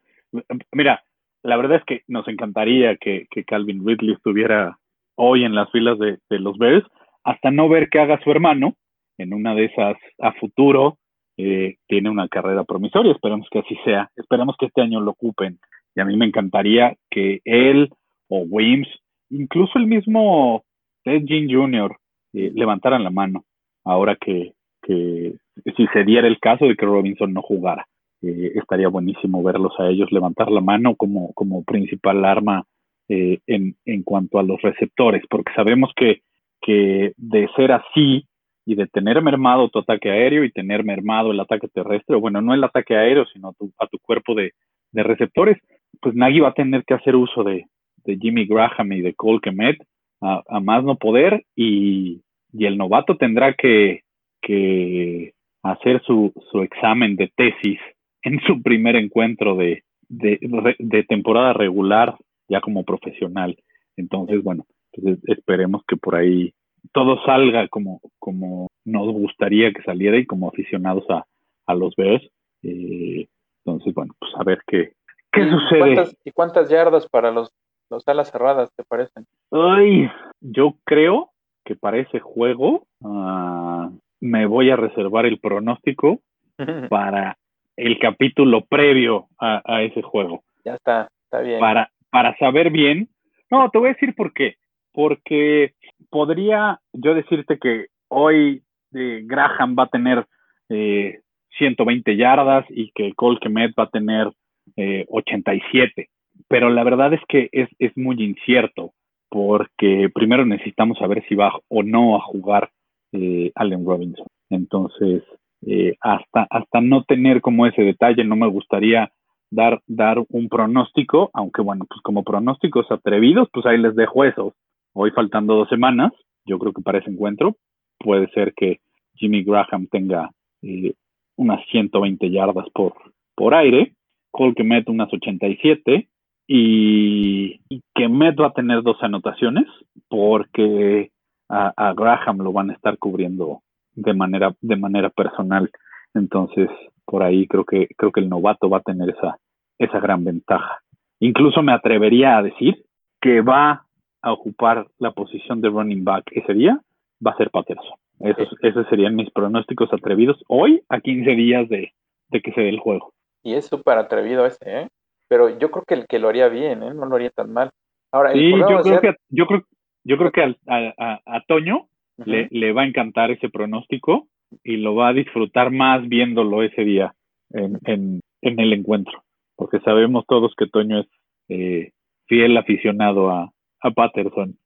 [0.72, 1.02] mira,
[1.42, 4.78] la verdad es que nos encantaría que, que Calvin Ridley estuviera
[5.16, 6.86] hoy en las filas de, de los Bears,
[7.22, 8.74] hasta no ver qué haga su hermano,
[9.18, 10.98] en una de esas a futuro
[11.36, 13.12] eh, tiene una carrera promisoria.
[13.12, 14.10] Esperamos que así sea.
[14.16, 15.58] Esperamos que este año lo ocupen.
[15.94, 17.90] Y a mí me encantaría que él
[18.28, 18.88] o Wims,
[19.30, 20.64] incluso el mismo
[21.04, 21.96] Ted Jean Jr.,
[22.32, 23.44] eh, levantaran la mano
[23.84, 25.34] ahora que, que,
[25.76, 27.86] si se diera el caso de que Robinson no jugara.
[28.26, 32.64] Eh, estaría buenísimo verlos a ellos levantar la mano como, como principal arma
[33.08, 36.22] eh, en, en cuanto a los receptores, porque sabemos que,
[36.60, 38.26] que de ser así,
[38.66, 42.54] y de tener mermado tu ataque aéreo y tener mermado el ataque terrestre, bueno, no
[42.54, 44.52] el ataque aéreo, sino tu, a tu cuerpo de,
[44.92, 45.58] de, receptores,
[46.00, 47.66] pues Nagy va a tener que hacer uso de,
[48.04, 49.76] de Jimmy Graham y de Cole Kemet
[50.20, 54.00] a, a más no poder y, y, el novato tendrá que,
[54.40, 55.32] que
[55.62, 57.78] hacer su, su, examen de tesis
[58.24, 60.38] en su primer encuentro de, de,
[60.78, 62.16] de temporada regular
[62.48, 63.56] ya como profesional.
[63.96, 66.52] Entonces, bueno, pues esperemos que por ahí
[66.92, 71.24] todo salga como, como nos gustaría que saliera y como aficionados a,
[71.66, 72.26] a los Bears.
[72.62, 73.26] Eh,
[73.64, 74.92] entonces, bueno, pues a ver qué,
[75.32, 75.78] qué ¿Y sucede.
[75.78, 77.50] ¿cuántas, ¿Y cuántas yardas para los,
[77.90, 79.26] los alas cerradas te parecen?
[79.50, 80.10] Ay,
[80.40, 81.30] yo creo
[81.64, 83.88] que para ese juego uh,
[84.20, 86.20] me voy a reservar el pronóstico
[86.90, 87.38] para
[87.76, 90.42] el capítulo previo a, a, ese juego.
[90.64, 91.60] Ya está, está bien.
[91.60, 93.08] Para, para saber bien.
[93.50, 94.56] No, te voy a decir por qué.
[94.92, 95.74] Porque
[96.10, 98.62] podría yo decirte que hoy
[98.94, 100.24] eh, Graham va a tener
[100.68, 101.20] eh,
[101.58, 104.30] 120 yardas y que Cole Kemet va a tener
[104.76, 106.08] 87.
[106.48, 108.92] Pero la verdad es que es, es muy incierto
[109.34, 112.70] porque primero necesitamos saber si va o no a jugar
[113.10, 114.26] eh, Allen Robinson.
[114.48, 115.24] Entonces,
[115.66, 119.10] eh, hasta, hasta no tener como ese detalle, no me gustaría
[119.50, 124.54] dar, dar un pronóstico, aunque bueno, pues como pronósticos atrevidos, pues ahí les dejo esos.
[124.92, 126.12] Hoy faltando dos semanas,
[126.44, 127.56] yo creo que para ese encuentro
[127.98, 128.80] puede ser que
[129.14, 130.30] Jimmy Graham tenga
[130.62, 130.94] eh,
[131.36, 132.94] unas 120 yardas por,
[133.34, 133.94] por aire,
[134.30, 136.08] Cole que mete unas 87
[136.46, 139.66] y, y que Met va a tener dos anotaciones
[140.08, 141.10] porque
[141.48, 143.62] a, Graham lo van a estar cubriendo
[143.94, 145.70] de manera, de manera personal.
[146.14, 146.68] Entonces,
[147.04, 149.38] por ahí creo que, creo que el novato va a tener esa,
[149.78, 150.80] esa gran ventaja.
[151.20, 152.84] Incluso me atrevería a decir
[153.20, 153.86] que va
[154.22, 156.80] a ocupar la posición de running back ese día,
[157.24, 157.96] va a ser Patterson.
[158.20, 161.92] Esos, esos serían mis pronósticos atrevidos hoy a 15 días de,
[162.28, 163.12] de que se dé el juego.
[163.42, 164.88] Y es súper atrevido ese, ¿eh?
[165.28, 166.94] Pero yo creo que el que lo haría bien, ¿eh?
[166.94, 167.70] No lo haría tan mal.
[168.12, 169.62] Ahora, sí, yo creo, que, yo creo,
[170.04, 171.88] yo creo que a, a, a Toño.
[172.18, 174.28] Le, le, va a encantar ese pronóstico
[174.62, 177.14] y lo va a disfrutar más viéndolo ese día
[177.50, 179.24] en, en, en el encuentro,
[179.56, 181.06] porque sabemos todos que Toño es
[181.48, 181.92] eh,
[182.26, 183.50] fiel aficionado a,
[183.80, 184.56] a Patterson.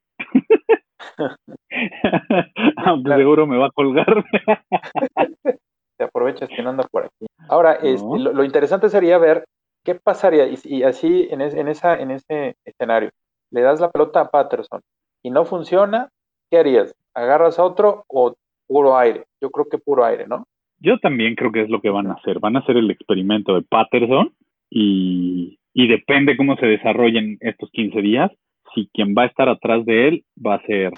[2.76, 3.20] Aunque claro.
[3.20, 4.06] seguro me va a colgar.
[5.98, 7.26] Te aprovechas que no anda por aquí.
[7.48, 7.88] Ahora, no.
[7.88, 9.44] este, lo, lo, interesante sería ver
[9.84, 13.10] qué pasaría y, y así en, es, en, esa, en ese escenario.
[13.50, 14.80] Le das la pelota a Patterson
[15.24, 16.08] y no funciona,
[16.50, 16.94] ¿qué harías?
[17.18, 18.36] ¿Agarras a otro o
[18.68, 19.24] puro aire?
[19.40, 20.46] Yo creo que puro aire, ¿no?
[20.78, 22.38] Yo también creo que es lo que van a hacer.
[22.38, 24.32] Van a hacer el experimento de Patterson
[24.70, 28.30] y, depende cómo se desarrollen estos 15 días.
[28.72, 30.92] Si quien va a estar atrás de él va a ser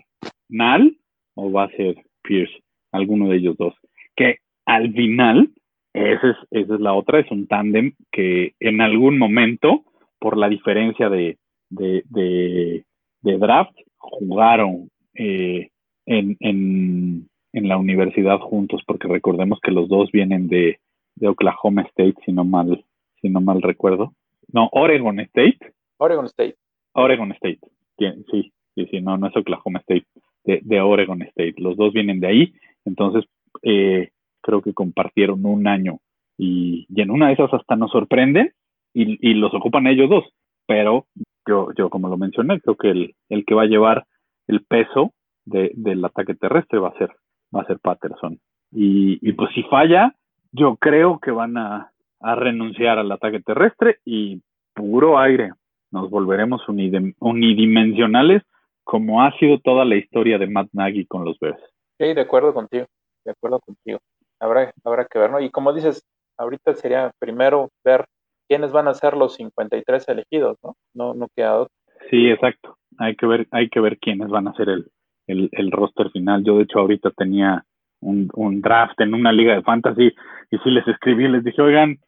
[0.51, 0.97] Nal
[1.35, 2.53] o va a ser Pierce,
[2.93, 3.75] alguno de ellos dos.
[4.15, 5.51] Que al final,
[5.95, 9.85] esa es, esa es la otra, es un tándem que en algún momento,
[10.19, 11.39] por la diferencia de,
[11.71, 12.85] de, de,
[13.23, 15.71] de draft, jugaron eh,
[16.07, 20.81] en, en, en, la universidad juntos, porque recordemos que los dos vienen de,
[21.17, 22.85] de Oklahoma State, si no mal,
[23.21, 24.15] si no mal recuerdo.
[24.53, 25.59] No, Oregon State.
[25.99, 26.57] Oregon State.
[26.95, 27.61] Oregon State.
[27.99, 30.07] Sí, sí, sí, no, no es Oklahoma State,
[30.45, 31.55] de, de Oregon State.
[31.59, 33.25] Los dos vienen de ahí, entonces
[33.63, 34.11] eh,
[34.41, 35.99] creo que compartieron un año
[36.39, 38.53] y, y, en una de esas hasta nos sorprenden
[38.95, 40.25] y, y los ocupan ellos dos,
[40.67, 41.07] pero
[41.47, 44.07] yo, yo como lo mencioné, creo que el, el que va a llevar
[44.47, 45.13] el peso
[45.51, 47.11] de, del ataque terrestre va a ser,
[47.55, 48.39] va a ser Patterson.
[48.71, 50.15] Y, y pues si falla,
[50.53, 54.43] yo creo que van a, a renunciar al ataque terrestre y
[54.75, 55.53] puro aire.
[55.91, 58.43] Nos volveremos unidimensionales
[58.85, 61.61] como ha sido toda la historia de Matt Nagy con los Bears.
[61.99, 62.87] Sí, de acuerdo contigo,
[63.25, 63.99] de acuerdo contigo.
[64.41, 65.41] Habrá, habrá que ver, ¿no?
[65.41, 66.05] Y como dices,
[66.39, 68.07] ahorita sería primero ver
[68.49, 70.75] quiénes van a ser los 53 elegidos, ¿no?
[70.95, 71.75] No, no queda otro.
[72.11, 72.77] Sí, exacto.
[72.99, 74.91] Hay que ver, hay que ver quiénes van a ser el,
[75.27, 76.45] el, el roster final.
[76.45, 77.65] Yo de hecho ahorita tenía
[78.01, 80.13] un, un, draft en una liga de fantasy
[80.51, 81.99] y sí les escribí, les dije, oigan,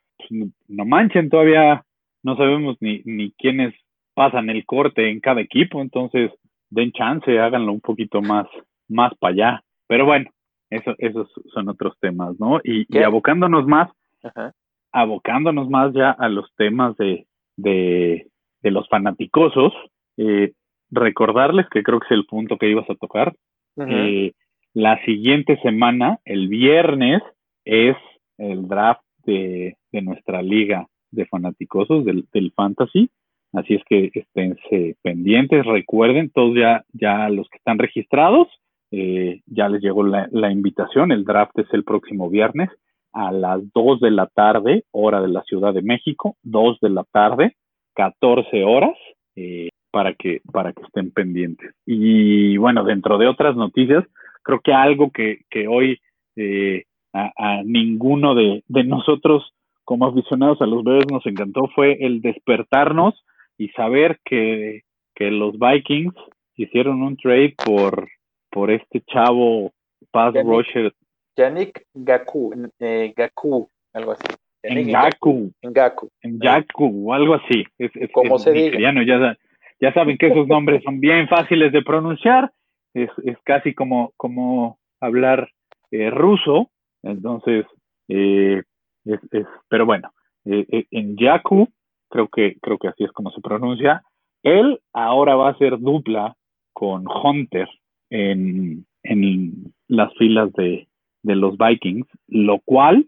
[0.68, 1.84] no manchen, todavía
[2.22, 3.74] no sabemos ni, ni quiénes
[4.14, 6.30] pasan el corte en cada equipo, entonces
[6.70, 8.46] den chance, háganlo un poquito más,
[8.88, 9.64] más para allá.
[9.86, 10.30] Pero bueno,
[10.70, 12.60] eso, esos son otros temas, ¿no?
[12.64, 13.90] Y, y abocándonos más,
[14.22, 14.52] Ajá.
[14.92, 18.28] abocándonos más ya a los temas de, de,
[18.62, 19.72] de los fanaticosos,
[20.16, 20.52] eh,
[20.92, 23.34] recordarles que creo que es el punto que ibas a tocar.
[23.76, 23.88] Uh -huh.
[23.90, 24.32] eh,
[24.74, 27.22] la siguiente semana, el viernes,
[27.64, 27.96] es
[28.38, 33.10] el draft de, de nuestra liga de fanaticosos del, del, fantasy.
[33.52, 38.48] Así es que esténse pendientes, recuerden, todos ya, ya los que están registrados,
[38.90, 42.70] eh, ya les llegó la, la, invitación, el draft es el próximo viernes
[43.12, 47.04] a las 2 de la tarde, hora de la Ciudad de México, 2 de la
[47.04, 47.56] tarde,
[47.94, 48.96] 14 horas,
[49.36, 51.72] eh, para, que, para que estén pendientes.
[51.86, 54.04] Y bueno, dentro de otras noticias,
[54.42, 56.00] creo que algo que, que hoy
[56.34, 61.98] eh, a, a, ninguno de, de, nosotros como aficionados a los Bears nos encantó fue
[62.00, 63.22] el despertarnos
[63.58, 64.82] y saber que,
[65.14, 66.14] que los Vikings
[66.56, 68.08] hicieron un trade por,
[68.50, 69.72] por este chavo
[70.10, 70.94] pass Yannick.
[71.36, 74.24] Yannick Gaku, eh, Gaku, algo así.
[74.62, 75.52] En Gaku.
[75.60, 76.08] En Gaku.
[76.22, 77.64] En Gaku, o algo así.
[77.78, 78.78] Es, es, Como es se diga.
[78.78, 79.36] Ya,
[79.82, 82.52] ya saben que esos nombres son bien fáciles de pronunciar.
[82.94, 85.50] Es, es casi como, como hablar
[85.90, 86.70] eh, ruso.
[87.02, 87.66] Entonces,
[88.08, 88.62] eh,
[89.04, 90.12] es, es, pero bueno,
[90.44, 91.68] eh, en Yaku,
[92.08, 94.02] creo que, creo que así es como se pronuncia,
[94.44, 96.36] él ahora va a ser dupla
[96.72, 97.68] con Hunter
[98.08, 100.86] en, en las filas de,
[101.24, 103.06] de los Vikings, lo cual,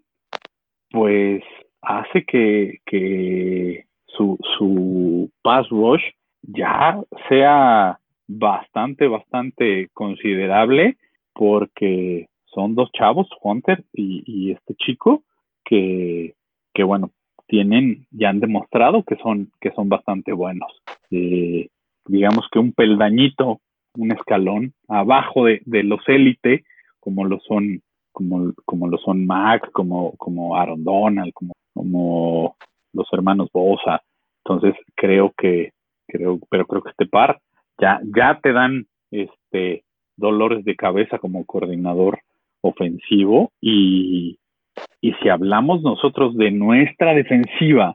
[0.90, 1.44] pues,
[1.82, 6.02] hace que, que su, su pass rush
[6.46, 10.96] ya sea bastante, bastante considerable
[11.32, 15.24] porque son dos chavos, Hunter y, este chico,
[15.64, 16.34] que,
[16.72, 17.10] que bueno,
[17.46, 20.72] tienen, ya han demostrado que son, que son bastante buenos.
[21.10, 21.68] Eh,
[22.06, 23.60] digamos que un peldañito,
[23.96, 26.64] un escalón abajo de, de los élite,
[27.00, 32.56] como lo son, como, como lo son Mac, como, como Aaron Donald, como, como
[32.92, 34.02] los hermanos Bosa.
[34.44, 35.72] Entonces creo que,
[36.06, 37.40] creo, pero creo que este par
[37.80, 39.84] ya, ya te dan este
[40.16, 42.20] dolores de cabeza como coordinador
[42.60, 44.38] ofensivo y,
[45.00, 47.94] y si hablamos nosotros de nuestra defensiva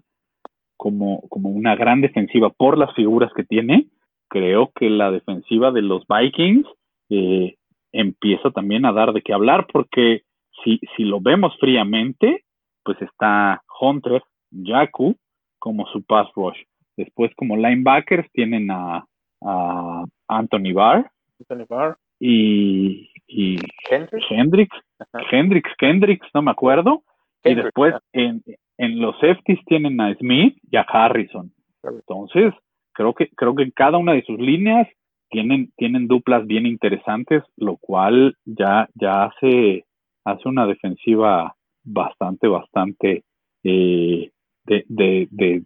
[0.77, 3.87] como, como una gran defensiva por las figuras que tiene,
[4.29, 6.65] creo que la defensiva de los Vikings
[7.09, 7.55] eh,
[7.91, 10.23] empieza también a dar de qué hablar porque
[10.63, 12.43] si, si lo vemos fríamente,
[12.83, 15.15] pues está Hunter, Jaku
[15.57, 16.59] como su pass rush.
[16.99, 19.05] Después como linebackers tienen a,
[19.41, 21.09] a Anthony Barr,
[21.39, 21.97] Anthony Barr.
[22.19, 23.55] y, y
[23.89, 24.25] Hendricks.
[24.29, 25.23] Hendricks, Ajá.
[25.31, 27.03] Hendricks, Hendricks, no me acuerdo.
[27.45, 28.43] y después en,
[28.77, 31.53] en los safeties tienen a Smith y a Harrison.
[31.83, 32.53] Entonces,
[32.91, 34.85] creo que, creo que en cada una de sus líneas
[35.29, 39.85] tienen, tienen duplas bien interesantes, lo cual ya, ya hace,
[40.25, 43.23] hace una defensiva bastante, bastante
[43.63, 44.31] eh,
[44.65, 45.63] de, de, de,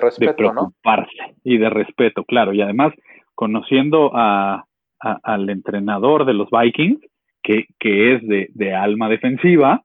[0.00, 0.52] de respeto, ¿no?
[0.52, 2.52] preocuparse y de respeto, claro.
[2.52, 2.92] Y además,
[3.34, 4.64] conociendo a,
[5.00, 7.00] a- al entrenador de los Vikings,
[7.42, 9.82] que, que es de, de alma defensiva,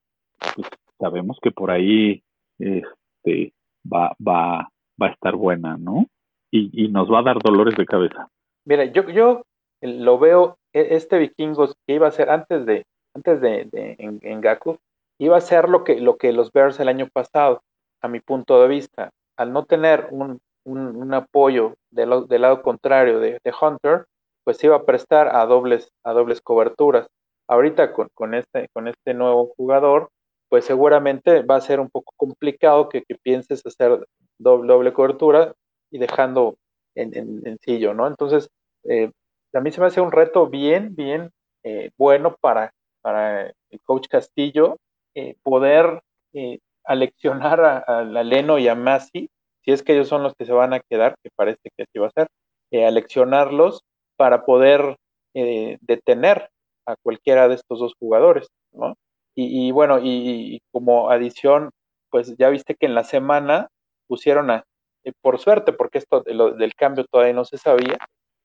[0.56, 0.68] pues
[0.98, 2.24] sabemos que por ahí
[2.58, 3.54] este,
[3.86, 4.70] va, va,
[5.02, 6.06] va a estar buena, ¿no?
[6.52, 8.28] Y, y nos va a dar dolores de cabeza.
[8.66, 9.44] Mira, yo, yo
[9.82, 14.20] lo veo, e- este vikingos que iba a ser antes de, antes de, de en,
[14.22, 14.78] en Gaku,
[15.20, 17.62] iba a ser lo que, lo que los Bears el año pasado,
[18.02, 19.10] a mi punto de vista.
[19.40, 24.06] Al no tener un, un, apoyo del, del lado contrario de, Hunter,
[24.44, 27.08] pues iba a prestar a dobles, a dobles coberturas.
[27.48, 30.10] Ahorita con, con, este, con este nuevo jugador,
[30.50, 34.06] pues seguramente va a ser un poco complicado que, pienses hacer
[34.38, 35.54] doble, doble cobertura
[35.90, 36.58] y dejando
[36.96, 38.08] en, en, sencillo, ¿no?
[38.08, 38.50] Entonces,
[38.84, 39.10] eh,
[39.54, 41.32] a mí se me hace un reto bien, bien
[41.64, 44.78] eh, bueno para, para el coach Castillo
[45.16, 46.02] eh, poder
[46.34, 49.30] eh, aleccionar a, a, Leno y a Masi,
[49.64, 52.00] si es que ellos son los que se van a quedar, que parece que así
[52.00, 52.28] va a ser,
[52.72, 53.82] eh, aleccionarlos
[54.18, 54.98] para poder
[55.36, 56.50] eh, detener
[56.88, 58.96] a cualquiera de estos dos jugadores, ¿no?
[59.36, 61.70] Y, bueno, y, como adición,
[62.10, 63.70] pues ya viste que en la semana
[64.06, 64.66] pusieron a,
[65.06, 67.98] eh, por suerte, porque esto de lo, del cambio todavía no se sabía,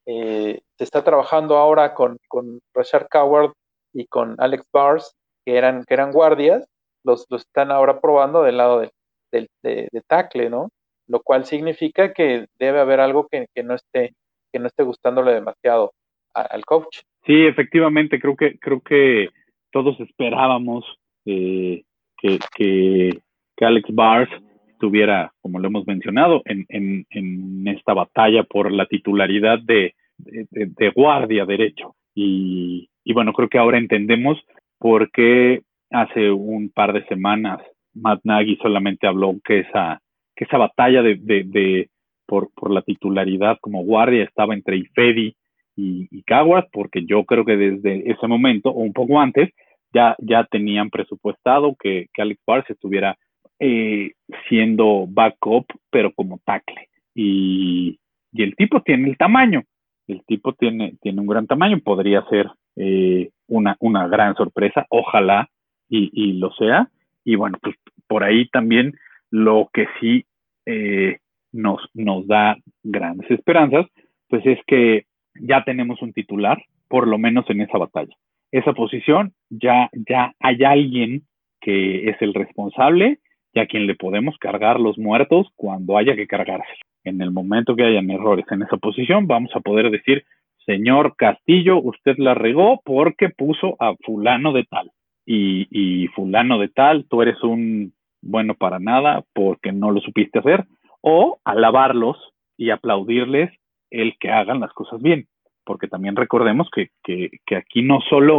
[0.06, 3.54] eh, se está trabajando ahora con, con Rashard Coward
[3.92, 6.64] y con Alex Bars, que eran, que eran guardias,
[7.04, 8.90] los, están ahora probando del lado de,
[9.32, 10.70] de, de, de, ¿no?
[11.06, 14.14] Lo cual significa que debe haber algo que, que no esté
[14.52, 15.92] que no esté gustándole demasiado
[16.32, 17.00] al coach.
[17.26, 19.28] Sí, efectivamente, creo que creo que
[19.72, 20.84] todos esperábamos
[21.26, 21.82] eh,
[22.16, 23.18] que, que,
[23.56, 24.30] que, Alex Bars
[24.68, 30.46] estuviera, como lo hemos mencionado, en, en, en esta batalla por la titularidad de, de,
[30.50, 31.96] de guardia derecho.
[32.14, 34.38] Y, y, bueno, creo que ahora entendemos
[34.78, 35.62] por qué
[35.94, 37.60] hace un par de semanas
[37.94, 40.00] Matt Nagy solamente habló que esa,
[40.34, 41.88] que esa batalla de, de
[42.26, 45.36] por, por, la titularidad como guardia estaba entre Ifedi
[45.76, 49.50] y, y Caguas, porque yo creo que desde ese momento, o un poco antes,
[49.92, 53.16] ya, ya tenían presupuestado que, que Alex Bars estuviera
[53.60, 54.12] eh,
[54.48, 56.88] siendo backup, pero como tackle.
[57.14, 57.98] Y,
[58.32, 59.62] y, el tipo tiene el tamaño,
[60.08, 65.48] el tipo tiene, tiene un gran tamaño, podría ser eh, una, una gran sorpresa, ojalá
[65.88, 66.88] y, y, lo sea.
[67.24, 68.94] Y bueno, pues por ahí también
[69.30, 70.26] lo que sí
[70.66, 71.18] eh,
[71.52, 73.86] nos, nos da grandes esperanzas,
[74.28, 75.06] pues es que
[75.40, 78.14] ya tenemos un titular, por lo menos en esa batalla.
[78.52, 81.22] Esa posición ya, ya hay alguien
[81.60, 83.18] que es el responsable
[83.52, 86.72] y a quien le podemos cargar los muertos cuando haya que cargarse.
[87.04, 90.24] En el momento que hayan errores en esa posición, vamos a poder decir,
[90.66, 94.90] señor Castillo, usted la regó porque puso a fulano de tal.
[95.26, 100.38] Y, y fulano de tal, tú eres un bueno para nada porque no lo supiste
[100.38, 100.64] hacer,
[101.00, 102.16] o alabarlos
[102.56, 103.50] y aplaudirles
[103.90, 105.26] el que hagan las cosas bien,
[105.64, 108.38] porque también recordemos que, que, que aquí no solo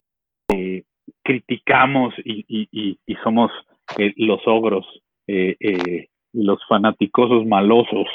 [0.53, 0.83] eh,
[1.23, 3.51] criticamos y, y, y somos
[3.97, 4.85] eh, los ogros,
[5.27, 8.07] eh, los fanaticosos malosos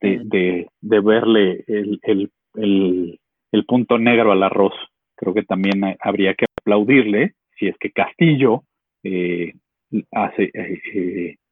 [0.00, 3.20] de, de, de verle el, el, el,
[3.52, 4.74] el, punto negro al arroz.
[5.16, 8.62] Creo que también habría que aplaudirle si es que Castillo
[10.12, 10.50] hace,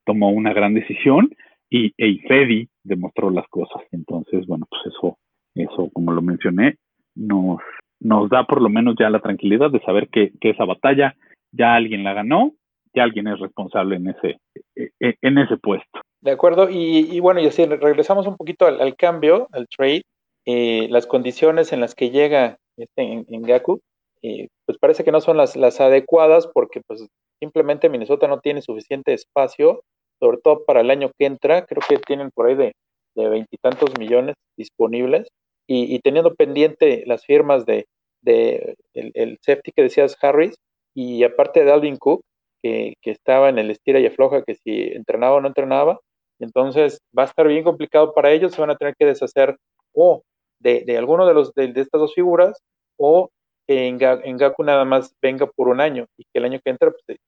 [0.05, 1.31] tomó una gran decisión
[1.71, 3.83] y Eifedi demostró las cosas.
[3.93, 5.19] Entonces, bueno, pues eso,
[5.55, 6.77] eso, como lo mencioné,
[7.15, 7.61] nos,
[8.01, 11.15] nos da por lo menos ya la tranquilidad de saber que, que esa batalla
[11.53, 12.53] ya alguien la ganó,
[12.95, 14.39] ya alguien es responsable en ese,
[14.77, 16.01] e, e, en ese puesto.
[16.21, 20.03] De acuerdo, y, bueno, y así regresamos un poquito al, cambio, al trade,
[20.47, 23.81] eh, las condiciones en las que llega este en, Gaku,
[24.23, 27.07] eh, pues parece que no son las, las adecuadas porque pues
[27.41, 29.83] simplemente Minnesota no tiene suficiente espacio,
[30.21, 32.73] sobre todo para el año que entra, creo que tienen por ahí de
[33.15, 35.29] veintitantos millones disponibles,
[35.67, 37.87] y, teniendo pendiente las firmas de,
[38.23, 40.57] de el, el, safety que decías Harris,
[40.95, 42.23] y aparte de Alvin Cook,
[42.63, 45.99] que, que estaba en el estira y afloja, que si entrenaba o no entrenaba,
[46.39, 49.57] entonces va a estar bien complicado para ellos, se van a tener que deshacer
[49.95, 50.23] o
[50.61, 52.59] de, de alguno de, los, de, estas dos figuras
[52.99, 53.31] o
[53.67, 56.91] que en, Gaku nada más venga por un año y que el año que entra
[56.91, 57.19] pues,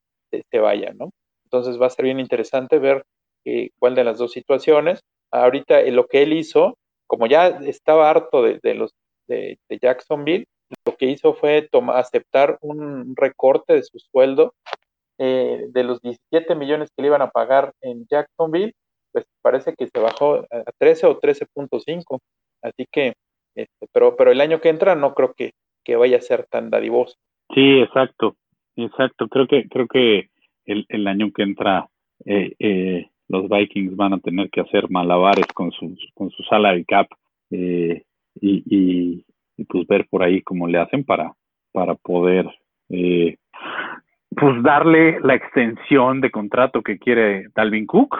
[0.50, 1.10] se, vaya, ¿no?
[1.44, 3.04] Entonces va a ser bien interesante ver
[3.44, 5.00] eh, cuál de las dos situaciones.
[5.30, 8.92] Ahorita eh, lo que él hizo, como ya estaba harto de, los
[9.28, 10.46] de, Jacksonville,
[10.86, 14.54] lo que hizo fue aceptar un recorte de su sueldo
[15.18, 18.72] eh, de los 17 millones que le iban a pagar en Jacksonville
[19.14, 22.18] pues parece que se bajó a 13 o 13.5.
[22.62, 23.14] Así que,
[23.54, 25.52] este, pero, pero el año que entra no creo que,
[25.84, 27.16] que vaya a ser tan dadivoso.
[27.54, 28.36] Sí, exacto,
[28.76, 29.28] exacto.
[29.28, 30.30] Creo que, creo que
[30.64, 31.88] el, el año que entra
[32.24, 36.84] eh, eh, los Vikings van a tener que hacer malabares con su, con su salary
[36.84, 37.08] cap
[37.50, 38.02] eh,
[38.40, 39.24] y,
[39.56, 41.32] y, pues ver por ahí cómo le hacen para,
[41.72, 42.46] para poder
[42.88, 48.16] pues darle la extensión de contrato que quiere Dalvin Cook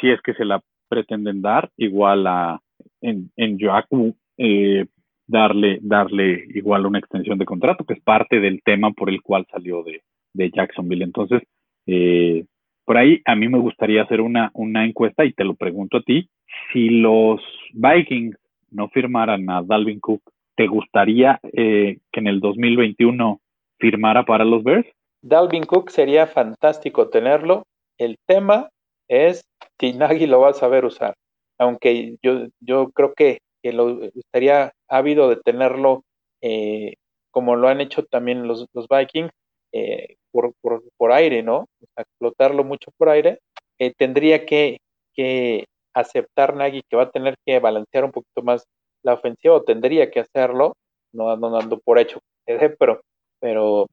[0.00, 2.60] si es que se la pretenden dar, igual a
[3.00, 4.86] en, en Joaquín, eh,
[5.26, 9.46] darle, darle igual una extensión de contrato, que es parte del tema por el cual
[9.50, 11.04] salió de, de Jacksonville.
[11.04, 11.42] Entonces,
[11.86, 12.44] eh,
[12.84, 16.02] por ahí a mí me gustaría hacer una, una encuesta y te lo pregunto a
[16.02, 16.28] ti.
[16.72, 17.40] Si los
[17.72, 18.36] Vikings
[18.70, 20.22] no firmaran a Dalvin Cook,
[20.56, 23.40] ¿te gustaría eh, que en el 2021
[23.78, 24.86] firmara para los Bears?
[25.22, 27.64] Dalvin Cook sería fantástico tenerlo.
[27.98, 28.68] El tema
[29.08, 29.46] es
[29.78, 31.14] si Nagy lo va a saber usar.
[31.58, 33.38] Aunque yo, yo creo que,
[33.72, 36.04] lo, estaría ávido de tenerlo
[36.40, 36.94] eh,
[37.30, 39.30] como lo han hecho también los, los Vikings
[39.72, 41.66] eh, por, por, por, aire, ¿no?
[41.96, 43.40] explotarlo mucho por aire.
[43.78, 44.78] Eh, tendría que,
[45.14, 48.64] que aceptar Nagy que va a tener que balancear un poquito más
[49.02, 50.74] la ofensiva, o tendría que hacerlo,
[51.12, 53.02] no, no por hecho, pero,
[53.40, 53.86] pero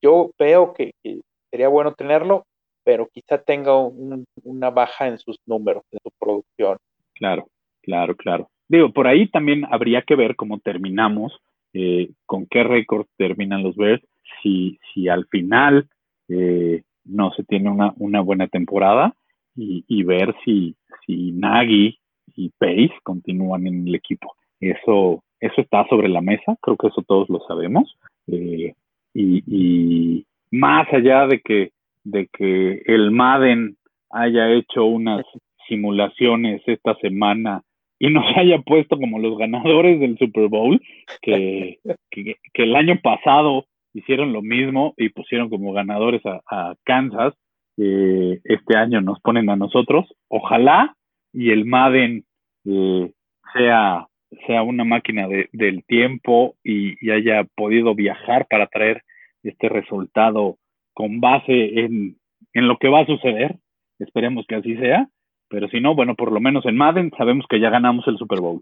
[0.00, 2.44] yo veo que, que, sería bueno tenerlo
[2.84, 6.78] pero quizá tenga una baja en sus números, en su producción.
[7.14, 7.48] Claro,
[7.82, 8.50] claro, claro.
[8.72, 11.38] Digo, por ahí también habría que ver cómo terminamos,
[11.74, 14.02] eh, con qué récord terminan los Bears,
[14.42, 15.90] si, si al final
[16.30, 19.14] eh, no se tiene una, una buena temporada
[19.54, 21.98] y, y ver si, si Nagy
[22.34, 24.36] y Pace continúan en el equipo.
[24.58, 27.94] Eso, eso está sobre la mesa, creo que eso todos lo sabemos.
[28.26, 28.72] Eh,
[29.12, 31.72] y, y más allá de que
[32.04, 33.76] de que el Madden
[34.10, 35.26] haya hecho unas
[35.68, 37.62] simulaciones esta semana
[38.02, 40.82] y nos haya puesto como los ganadores del Super Bowl,
[41.20, 41.78] que,
[42.10, 47.32] que, el año pasado hicieron lo mismo y pusieron como ganadores a, Kansas,
[47.76, 50.96] eh, este año nos ponen a nosotros, ojalá
[51.32, 52.24] y el Madden
[52.64, 53.12] eh,
[53.54, 54.08] sea,
[54.48, 59.02] sea una máquina de, del tiempo y, y haya podido viajar para traer
[59.44, 60.56] este resultado
[60.92, 62.16] con base en,
[62.52, 63.54] en lo que va a suceder.
[64.00, 65.08] Esperemos que así sea.
[65.52, 68.40] Pero si no, bueno, por lo menos en Madden sabemos que ya ganamos el Super
[68.40, 68.58] Bowl.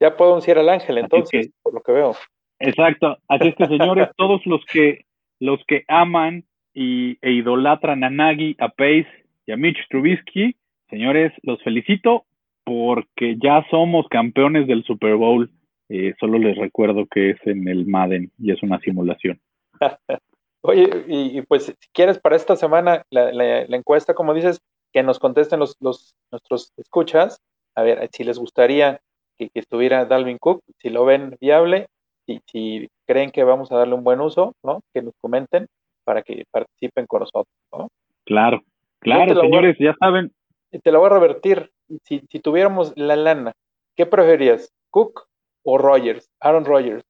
[0.00, 2.16] Ya podemos ir al Ángel entonces, por lo que veo.
[2.58, 3.18] Exacto.
[3.28, 5.04] Así es que, señores, todos los que
[5.38, 9.08] los que aman y, e idolatran a Nagy, a Pace
[9.44, 10.56] y a Mitch Trubisky,
[10.88, 12.24] señores, los felicito
[12.64, 15.50] porque ya somos campeones del Super Bowl.
[15.90, 19.38] Eh, solo les recuerdo que es en el Madden y es una simulación.
[20.62, 24.60] Oye, y, pues si quieres para esta semana la, la, encuesta, como dices,
[24.92, 27.40] que nos contesten los, los, nuestros escuchas,
[27.74, 29.00] a ver si les gustaría
[29.38, 31.86] que, estuviera Dalvin Cook, si lo ven viable,
[32.26, 34.80] si, si creen que vamos a darle un buen uso, ¿no?
[34.92, 35.66] Que nos comenten
[36.04, 37.88] para que participen con nosotros, ¿no?
[38.24, 38.62] Claro,
[39.00, 40.32] claro, señores, ya saben.
[40.70, 41.70] Te lo voy a revertir.
[42.04, 43.52] Si, si tuviéramos la lana,
[43.96, 44.72] ¿qué preferías?
[44.90, 45.26] ¿Cook
[45.64, 46.28] o Rogers?
[46.40, 47.04] Aaron Rodgers.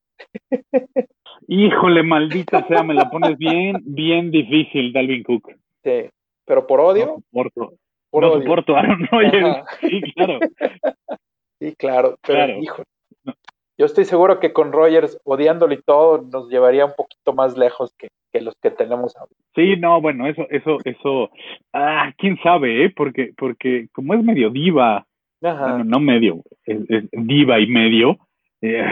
[1.48, 5.50] Híjole, maldita sea, me la pones bien, bien difícil, Dalvin Cook.
[5.82, 6.08] Sí,
[6.50, 7.06] pero por odio.
[7.06, 7.72] No soporto,
[8.10, 9.64] por no soporto Aaron Rodgers.
[9.80, 10.38] Sí, claro.
[11.60, 12.84] Sí, claro, pero claro.
[13.78, 17.94] yo estoy seguro que con Rogers odiándolo y todo nos llevaría un poquito más lejos
[17.96, 18.08] que,
[18.40, 19.30] los que tenemos ahora.
[19.54, 21.30] Sí, no, bueno, eso, eso, eso,
[21.72, 22.90] ah, quién sabe, ¿eh?
[22.96, 25.06] Porque, porque como es medio diva,
[25.40, 26.80] no medio, es,
[27.12, 28.18] diva y medio,
[28.60, 28.82] eh,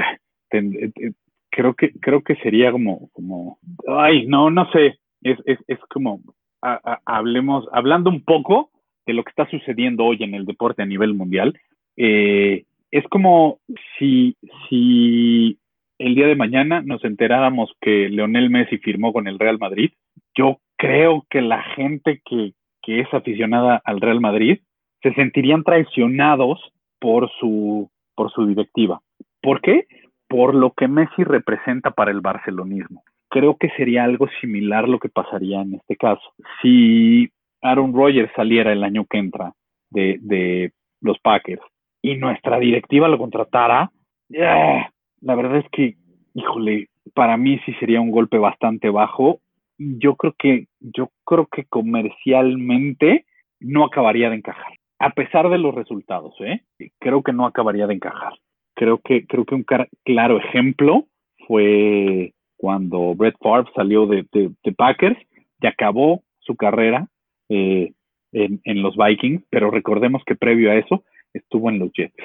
[0.52, 1.12] eh, eh,
[1.50, 6.20] creo que, creo que sería como, como, ay, no, no sé, es, es, es como,
[6.60, 8.70] hablemos, hablando un poco
[9.06, 11.58] de lo que está sucediendo hoy en el deporte a nivel mundial,
[11.96, 13.58] eh, es como
[13.98, 14.36] si,
[14.68, 15.58] si
[15.98, 19.90] el día de mañana nos enteráramos que Leonel Messi firmó con el Real Madrid.
[20.36, 22.52] Yo creo que la gente que,
[22.82, 24.60] que es aficionada al Real Madrid
[25.02, 26.60] se sentirían traicionados
[26.98, 29.00] por su, por su directiva.
[29.42, 29.86] ¿Por qué?
[30.28, 33.02] Por lo que Messi representa para el barcelonismo.
[33.30, 36.32] Creo que sería algo similar lo que pasaría en este caso.
[36.62, 37.30] Si
[37.62, 39.52] Aaron Rodgers saliera el año que entra
[39.90, 41.62] de, de los Packers
[42.02, 43.90] y nuestra directiva lo contratara,
[44.28, 45.96] la verdad es que,
[46.34, 49.40] híjole, para mí sí sería un golpe bastante bajo.
[49.78, 53.24] Yo creo que, yo creo que comercialmente
[53.60, 54.72] no acabaría de encajar.
[54.98, 56.62] A pesar de los resultados, ¿eh?
[56.98, 58.34] creo que no acabaría de encajar.
[58.74, 59.64] Creo que, creo que un
[60.04, 61.06] claro ejemplo
[61.46, 65.16] fue cuando Brett Favre salió de, de, Packers
[65.60, 67.08] y acabó su carrera
[67.48, 67.92] eh,
[68.32, 72.16] en, en, los Vikings, pero recordemos que previo a eso estuvo en los Jets.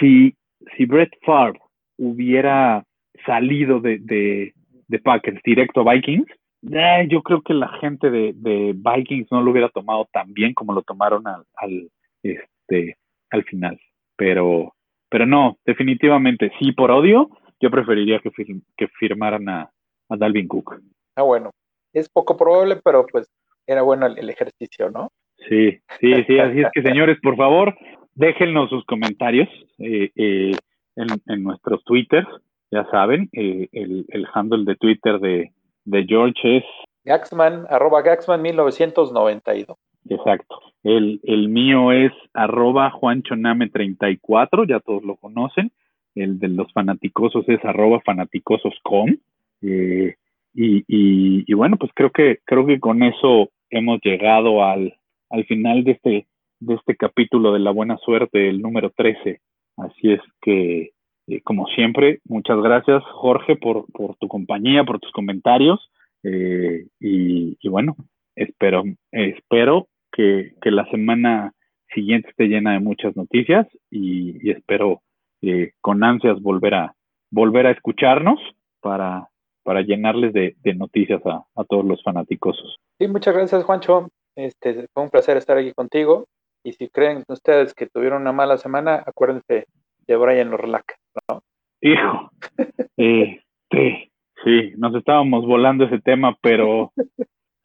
[0.00, 0.34] Si,
[0.76, 1.60] si Brett Favre
[1.98, 2.84] hubiera
[3.26, 6.26] salido de, de, Packers directo a Vikings,
[6.72, 10.54] eh, yo creo que la gente de, de, Vikings no lo hubiera tomado tan bien
[10.54, 11.90] como lo tomaron al, al,
[12.22, 12.96] este,
[13.30, 13.78] al final.
[14.16, 14.74] Pero,
[15.10, 17.30] pero no, definitivamente, sí, por odio,
[17.60, 18.30] yo preferiría que,
[18.76, 19.70] que firmaran a,
[20.08, 20.80] a Dalvin Cook.
[21.16, 21.50] Ah, bueno,
[21.92, 23.28] es poco probable, pero pues
[23.66, 25.10] era bueno el ejercicio, ¿no?
[25.48, 27.76] Sí, sí, sí, así es que señores, por favor,
[28.14, 29.48] déjennos sus comentarios
[29.78, 30.52] eh, eh,
[30.96, 32.26] en, nuestros twitters,
[32.70, 35.52] ya saben, eh, el, el, handle de Twitter de,
[35.84, 36.64] de George es...
[37.04, 39.78] Gaxman, arroba Gaxman 1992.
[40.10, 40.60] Exacto.
[40.82, 45.70] El, el mío es arroba juanchoname34, ya todos lo conocen.
[46.18, 49.16] El de los fanaticosos es arroba fanaticososcom.
[49.62, 50.08] y,
[50.54, 54.94] y, y bueno, pues creo que, creo que con eso hemos llegado al,
[55.30, 56.26] al final de este,
[56.60, 59.40] de este capítulo de la buena suerte, el número 13.
[59.76, 60.92] Así es que,
[61.28, 65.90] eh, como siempre, muchas gracias, Jorge, por, por tu compañía, por tus comentarios.
[66.24, 67.96] Eh, y, bueno,
[68.34, 71.52] espero, espero que, que, la semana
[71.94, 75.02] siguiente esté llena de muchas noticias y, espero
[75.42, 76.94] eh, con ansias volver a,
[77.30, 78.40] volver a escucharnos
[78.80, 79.28] para,
[79.62, 82.78] para llenarles de, de noticias a, a, todos los fanáticosos.
[82.98, 84.08] Sí, muchas gracias, Juancho.
[84.36, 86.26] Este, fue un placer estar aquí contigo.
[86.64, 89.66] Y si creen ustedes que tuvieron una mala semana, acuérdense
[90.06, 90.96] de Brian Orlac,
[91.28, 91.42] ¿no?
[91.80, 92.30] Hijo,
[92.96, 94.10] eh, sí,
[94.44, 96.92] sí, nos estábamos volando ese tema, pero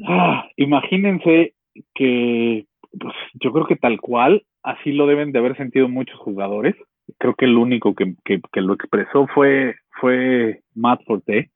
[0.07, 1.55] ah, imagínense
[1.95, 2.67] que
[2.99, 6.75] pues, yo creo que tal cual, así lo deben de haber sentido muchos jugadores.
[7.17, 11.49] Creo que el único que, que, lo expresó fue, fue Matt Forte.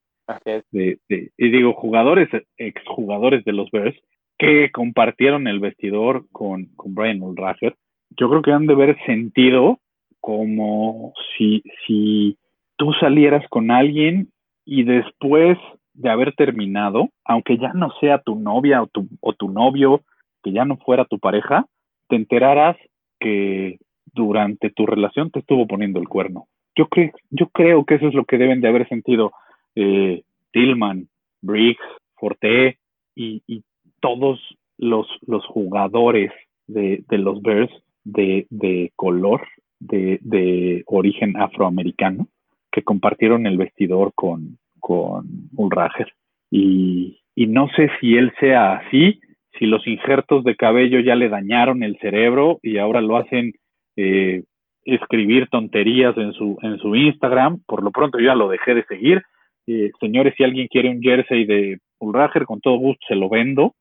[0.71, 2.27] De, de, y digo, jugadores,
[2.57, 3.95] exjugadores de los Bears,
[4.37, 7.75] que compartieron el vestidor con, con Brian Ulracher,
[8.09, 9.79] yo creo que han de haber sentido
[10.19, 12.37] como si, si
[12.75, 14.29] tú salieras con alguien
[14.65, 15.57] y después
[15.93, 20.01] de haber terminado, aunque ya no sea tu novia o tu, o tu novio,
[20.43, 21.65] que ya no fuera tu pareja,
[22.07, 22.77] te enteraras
[23.19, 23.79] que
[24.17, 26.47] durante tu relación te estuvo poniendo el cuerno.
[26.75, 29.31] Yo, creo yo creo que eso es lo que deben de haber sentido
[29.75, 31.07] eh, Tillman,
[31.41, 31.79] Briggs,
[32.15, 32.77] Forte
[33.15, 33.63] y, y
[34.01, 34.39] todos
[34.77, 36.31] los, los jugadores
[36.67, 37.71] de, de los Bears
[38.03, 39.47] de, de color,
[39.79, 42.27] de, de, origen afroamericano,
[42.71, 46.13] que compartieron el vestidor con, con Ulrager.
[46.49, 49.19] Y, y no sé si él sea así,
[49.57, 53.53] si los injertos de cabello ya le dañaron el cerebro y ahora lo hacen
[53.97, 54.43] eh,
[54.85, 57.59] escribir tonterías en su, en su Instagram.
[57.65, 59.21] Por lo pronto yo ya lo dejé de seguir.
[59.67, 63.73] Eh, señores, si alguien quiere un jersey de Ulrager, con todo gusto se lo vendo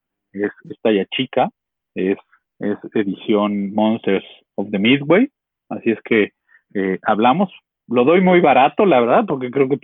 [0.44, 0.52] es,
[0.82, 1.50] talla chica,
[1.94, 2.16] es,
[2.58, 4.24] es edición Monsters
[4.56, 5.28] of the Midway,
[5.68, 6.32] así es que
[6.74, 7.50] eh, hablamos,
[7.88, 9.78] lo doy muy barato, la verdad, porque creo que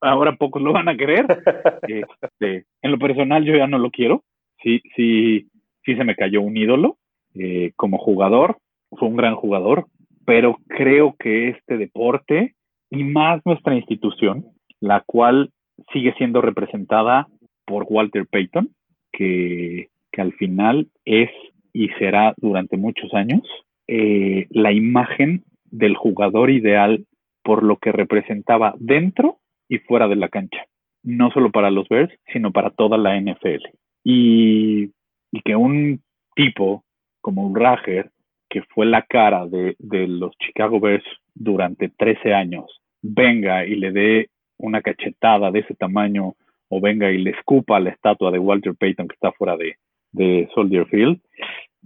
[0.00, 1.26] ahora pocos lo van a querer.
[1.88, 4.24] Este, en lo personal yo ya no lo quiero,
[4.62, 5.48] sí, sí,
[5.84, 6.98] sí se me cayó un ídolo
[7.34, 8.58] eh, como jugador,
[8.90, 9.86] fue un gran jugador,
[10.24, 12.54] pero creo que este deporte
[12.90, 14.46] y más nuestra institución,
[14.80, 15.50] la cual
[15.92, 17.28] sigue siendo representada
[17.64, 18.70] por Walter Payton,
[19.12, 21.28] que, al final es
[21.74, 23.42] y será durante muchos años
[23.86, 27.04] eh, la imagen del jugador ideal
[27.42, 30.64] por lo que representaba dentro y fuera de la cancha.
[31.02, 33.62] No solo para los Bears, sino para toda la NFL.
[34.02, 34.90] Y,
[35.44, 36.00] que un
[36.34, 36.82] tipo
[37.20, 38.10] como Rager,
[38.48, 43.92] que fue la cara de, de los Chicago Bears durante 13 años, venga y le
[43.92, 46.34] dé una cachetada de ese tamaño
[46.68, 49.76] o venga y le escupa la estatua de Walter Payton que está fuera de,
[50.12, 51.20] de Soldier Field,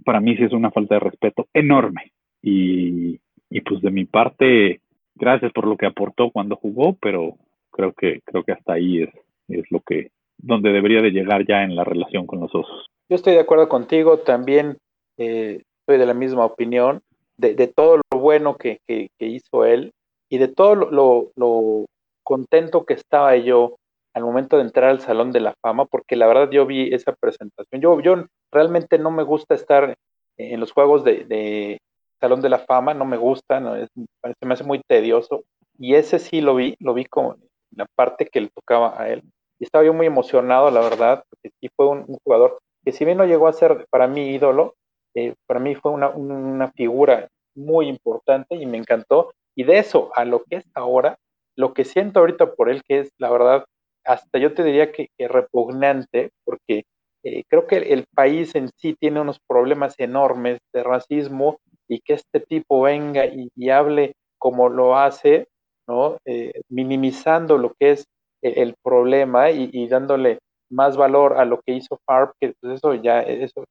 [0.03, 2.11] para mí sí es una falta de respeto enorme.
[2.41, 4.81] Y, y pues de mi parte,
[5.15, 7.35] gracias por lo que aportó cuando jugó, pero
[7.69, 9.09] creo que, creo que hasta ahí es,
[9.47, 12.89] es lo que, donde debería de llegar ya en la relación con los osos.
[13.09, 14.77] Yo estoy de acuerdo contigo, también
[15.17, 15.61] eh,
[15.97, 17.01] de la misma opinión,
[17.37, 19.93] de, todo lo bueno que, que, hizo él
[20.29, 21.85] y de todo lo, lo,
[22.23, 23.77] contento que estaba yo
[24.13, 27.13] al momento de entrar al Salón de la Fama, porque la verdad yo vi esa
[27.13, 27.81] presentación.
[27.81, 29.95] Yo, yo realmente no me gusta estar
[30.37, 31.79] en los juegos de, de
[32.19, 35.43] Salón de la Fama, no me gusta, no, es, se me hace muy tedioso.
[35.79, 37.37] Y ese sí lo vi, lo vi como
[37.71, 39.23] la parte que le tocaba a él.
[39.59, 43.17] Y estaba yo muy emocionado, la verdad, porque sí fue un jugador que si bien
[43.17, 44.75] no llegó a ser para mí ídolo,
[45.15, 49.31] eh, para mí fue una, una figura muy importante y me encantó.
[49.55, 51.17] Y de eso a lo que es ahora,
[51.55, 53.65] lo que siento ahorita por él, que es la verdad
[54.03, 56.83] hasta yo te diría que, repugnante, porque
[57.23, 62.13] eh, creo que el, país en sí tiene unos problemas enormes de racismo y que
[62.13, 65.47] este tipo venga y, hable como lo hace,
[65.87, 66.17] ¿no?
[66.25, 68.05] Eh, minimizando lo que es
[68.41, 70.39] el, el problema y, dándole
[70.71, 73.65] más valor a lo que hizo Farb, que pues eso ya, eso,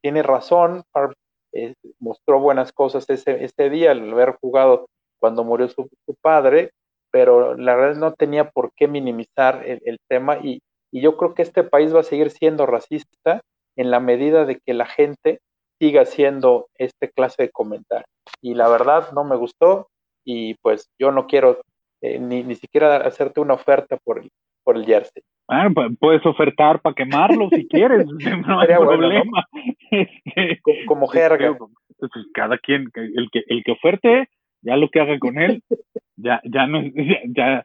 [0.00, 1.12] tiene razón, Farb
[1.52, 4.86] eh, mostró buenas cosas ese, ese día al haber jugado
[5.20, 6.70] cuando murió su, su padre,
[7.10, 11.34] pero la verdad no tenía por qué minimizar el, el tema y, y, yo creo
[11.34, 13.40] que este país va a seguir siendo racista
[13.76, 15.40] en la medida de que la gente
[15.78, 18.08] siga haciendo este clase de comentarios.
[18.40, 19.88] Y la verdad no me gustó
[20.24, 21.60] y pues yo no quiero
[22.00, 24.30] eh, ni, ni siquiera hacerte una oferta por el,
[24.62, 25.22] por el jersey.
[25.48, 25.68] Ah,
[25.98, 28.06] puedes ofertar para quemarlo si quieres,
[28.46, 29.46] no hay problema.
[29.52, 29.60] ¿no?
[29.90, 31.56] Este, como, como jerga.
[31.56, 34.28] Pues, cada quien, el que, el que oferte,
[34.62, 35.62] ya lo que haga con él,
[36.16, 37.64] ya, ya no ya, ya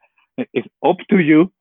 [0.53, 1.51] es up to you,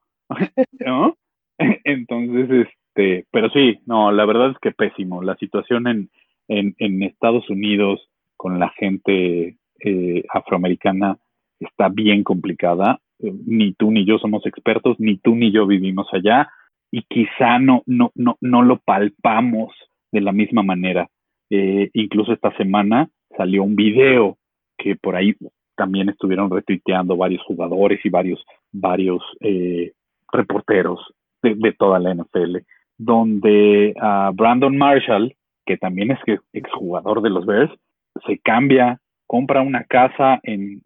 [0.84, 1.16] ¿no?
[1.58, 5.22] Entonces, este, pero sí, no, la verdad es que pésimo.
[5.22, 6.10] La situación en,
[6.48, 11.18] en, en Estados Unidos con la gente eh, afroamericana
[11.60, 13.00] está bien complicada.
[13.20, 16.48] Ni tú ni yo somos expertos, ni tú ni yo vivimos allá
[16.90, 19.74] y quizá no, no, no, no lo palpamos
[20.12, 21.08] de la misma manera.
[21.50, 24.36] Eh, incluso esta semana salió un video
[24.76, 25.34] que por ahí
[25.76, 29.92] también estuvieron retuiteando varios jugadores y varios, varios eh,
[30.32, 31.00] reporteros
[31.42, 32.58] de, toda la NFL,
[32.96, 36.18] donde uh, Brandon Marshall, que también es
[36.52, 37.70] exjugador de los Bears,
[38.26, 40.82] se cambia, compra una casa en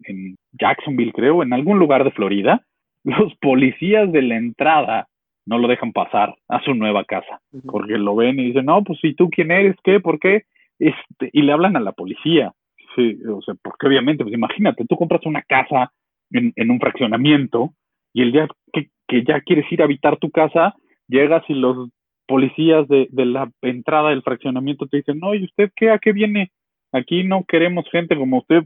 [0.53, 2.61] Jacksonville, creo, en algún lugar de Florida.
[3.03, 5.07] Los policías de la entrada
[5.45, 7.71] no lo dejan pasar a su nueva casa, uh -huh.
[7.71, 9.75] porque lo ven y dicen, no, pues ¿y tú quién eres?
[9.83, 9.99] ¿Qué?
[9.99, 10.43] ¿Por qué?
[10.79, 12.53] Este, y le hablan a la policía.
[12.95, 15.91] Sí, o sea, porque obviamente, pues imagínate, tú compras una casa
[16.31, 17.73] en, en un fraccionamiento
[18.13, 20.75] y el día que, que, ya quieres ir a habitar tu casa,
[21.07, 21.89] llegas y los
[22.27, 25.89] policías de, de la entrada del fraccionamiento te dicen, no, ¿y usted qué?
[25.89, 26.51] ¿A qué viene?
[26.91, 28.63] Aquí no queremos gente como usted.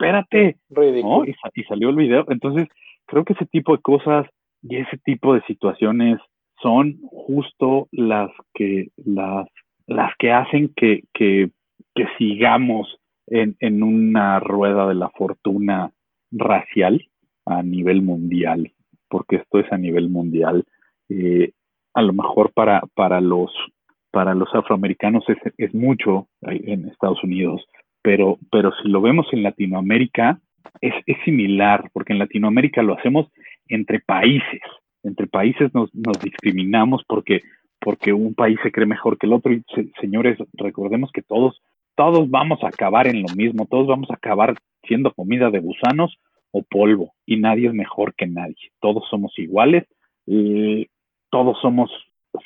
[0.00, 0.56] Espérate.
[0.70, 1.24] ¿no?
[1.26, 2.24] Y, y salió el video.
[2.28, 2.68] Entonces,
[3.06, 4.26] creo que ese tipo de cosas
[4.62, 6.18] y ese tipo de situaciones
[6.62, 9.46] son justo las que las
[9.86, 11.50] las que hacen que, que,
[11.96, 12.96] que sigamos
[13.26, 15.90] en, en, una rueda de la fortuna
[16.30, 17.04] racial
[17.44, 18.72] a nivel mundial,
[19.08, 20.64] porque esto es a nivel mundial.
[21.08, 21.52] Eh,
[21.92, 23.50] a lo mejor para, para, los,
[24.12, 27.66] para los afroamericanos es, es mucho en Estados Unidos,
[28.02, 30.40] pero, pero si lo vemos en Latinoamérica,
[30.80, 33.28] es, es similar, porque en Latinoamérica lo hacemos
[33.68, 34.60] entre países.
[35.02, 37.40] Entre países nos, nos discriminamos porque,
[37.80, 39.52] porque un país se cree mejor que el otro.
[39.52, 41.60] Y se, señores, recordemos que todos,
[41.94, 46.16] todos vamos a acabar en lo mismo, todos vamos a acabar siendo comida de gusanos
[46.52, 48.72] o polvo, y nadie es mejor que nadie.
[48.80, 49.84] Todos somos iguales,
[50.26, 50.86] eh,
[51.30, 51.90] todos somos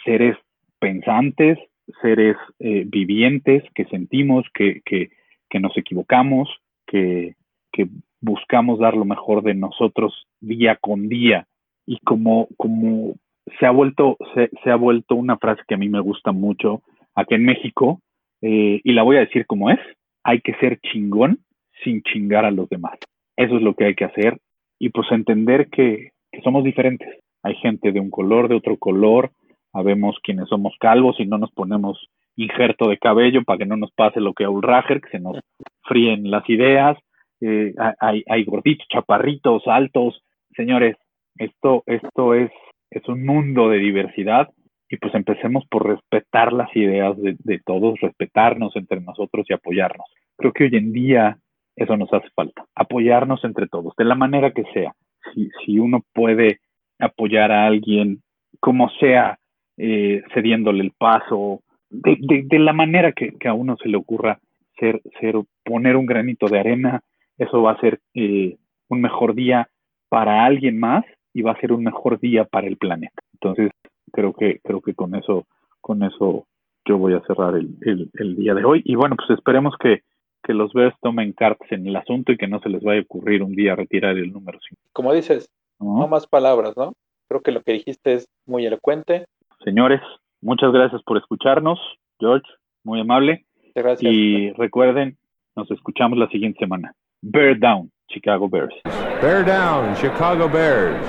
[0.04, 0.36] seres
[0.78, 1.58] pensantes,
[2.02, 5.10] seres eh, vivientes que sentimos, que, que,
[5.54, 6.48] que nos equivocamos,
[6.84, 7.36] que,
[7.70, 7.86] que
[8.20, 11.46] buscamos dar lo mejor de nosotros día con día
[11.86, 13.14] y como, como
[13.60, 16.82] se ha vuelto, se, se ha vuelto una frase que a mí me gusta mucho
[17.14, 18.00] aquí en México,
[18.42, 19.78] eh, y la voy a decir como es,
[20.24, 21.38] hay que ser chingón
[21.84, 22.98] sin chingar a los demás.
[23.36, 24.40] Eso es lo que hay que hacer
[24.80, 27.08] y pues entender que, que somos diferentes.
[27.44, 29.30] Hay gente de un color, de otro color,
[29.70, 33.92] sabemos quienes somos calvos y no nos ponemos injerto de cabello para que no nos
[33.92, 35.38] pase lo que a Ulrager, que se nos
[35.82, 36.98] fríen las ideas,
[37.40, 40.22] eh, hay, gorditos, chaparritos, altos.
[40.56, 40.96] Señores,
[41.36, 42.50] esto, esto es,
[42.90, 44.50] es un mundo de diversidad
[44.88, 50.06] y pues empecemos por respetar las ideas de, de todos, respetarnos entre nosotros y apoyarnos.
[50.36, 51.38] Creo que hoy en día
[51.76, 54.92] eso nos hace falta, apoyarnos entre todos, de la manera que sea.
[55.34, 56.60] Si, si uno puede
[56.98, 58.22] apoyar a alguien,
[58.60, 59.38] como sea,
[59.76, 61.60] eh, cediéndole el paso,
[62.02, 64.38] de, de, de la manera que, que, a uno se le ocurra
[64.78, 67.00] ser, ser, poner un granito de arena,
[67.38, 68.56] eso va a ser eh,
[68.88, 69.68] un mejor día
[70.08, 73.22] para alguien más y va a ser un mejor día para el planeta.
[73.34, 73.70] Entonces,
[74.12, 75.46] creo que, creo que con eso,
[75.80, 76.46] con eso
[76.84, 78.82] yo voy a cerrar el, el, el día de hoy.
[78.84, 80.02] Y bueno, pues esperemos que,
[80.42, 83.02] que los Bears tomen cartas en el asunto y que no se les vaya a
[83.02, 84.80] ocurrir un día retirar el número 5.
[84.92, 85.98] Como dices, ¿no?
[85.98, 86.92] no más palabras, ¿no?
[87.28, 89.24] Creo que lo que dijiste es muy elocuente.
[89.64, 90.00] Señores,
[90.44, 91.80] muchas gracias por escucharnos.
[92.20, 92.46] George,
[92.84, 93.44] muy amable.
[93.74, 94.12] Gracias.
[94.12, 95.16] Y recuerden,
[95.56, 96.94] nos escuchamos la siguiente semana.
[97.22, 98.74] Bear Down, Chicago Bears.
[99.20, 101.02] Bear Down, Chicago Bears.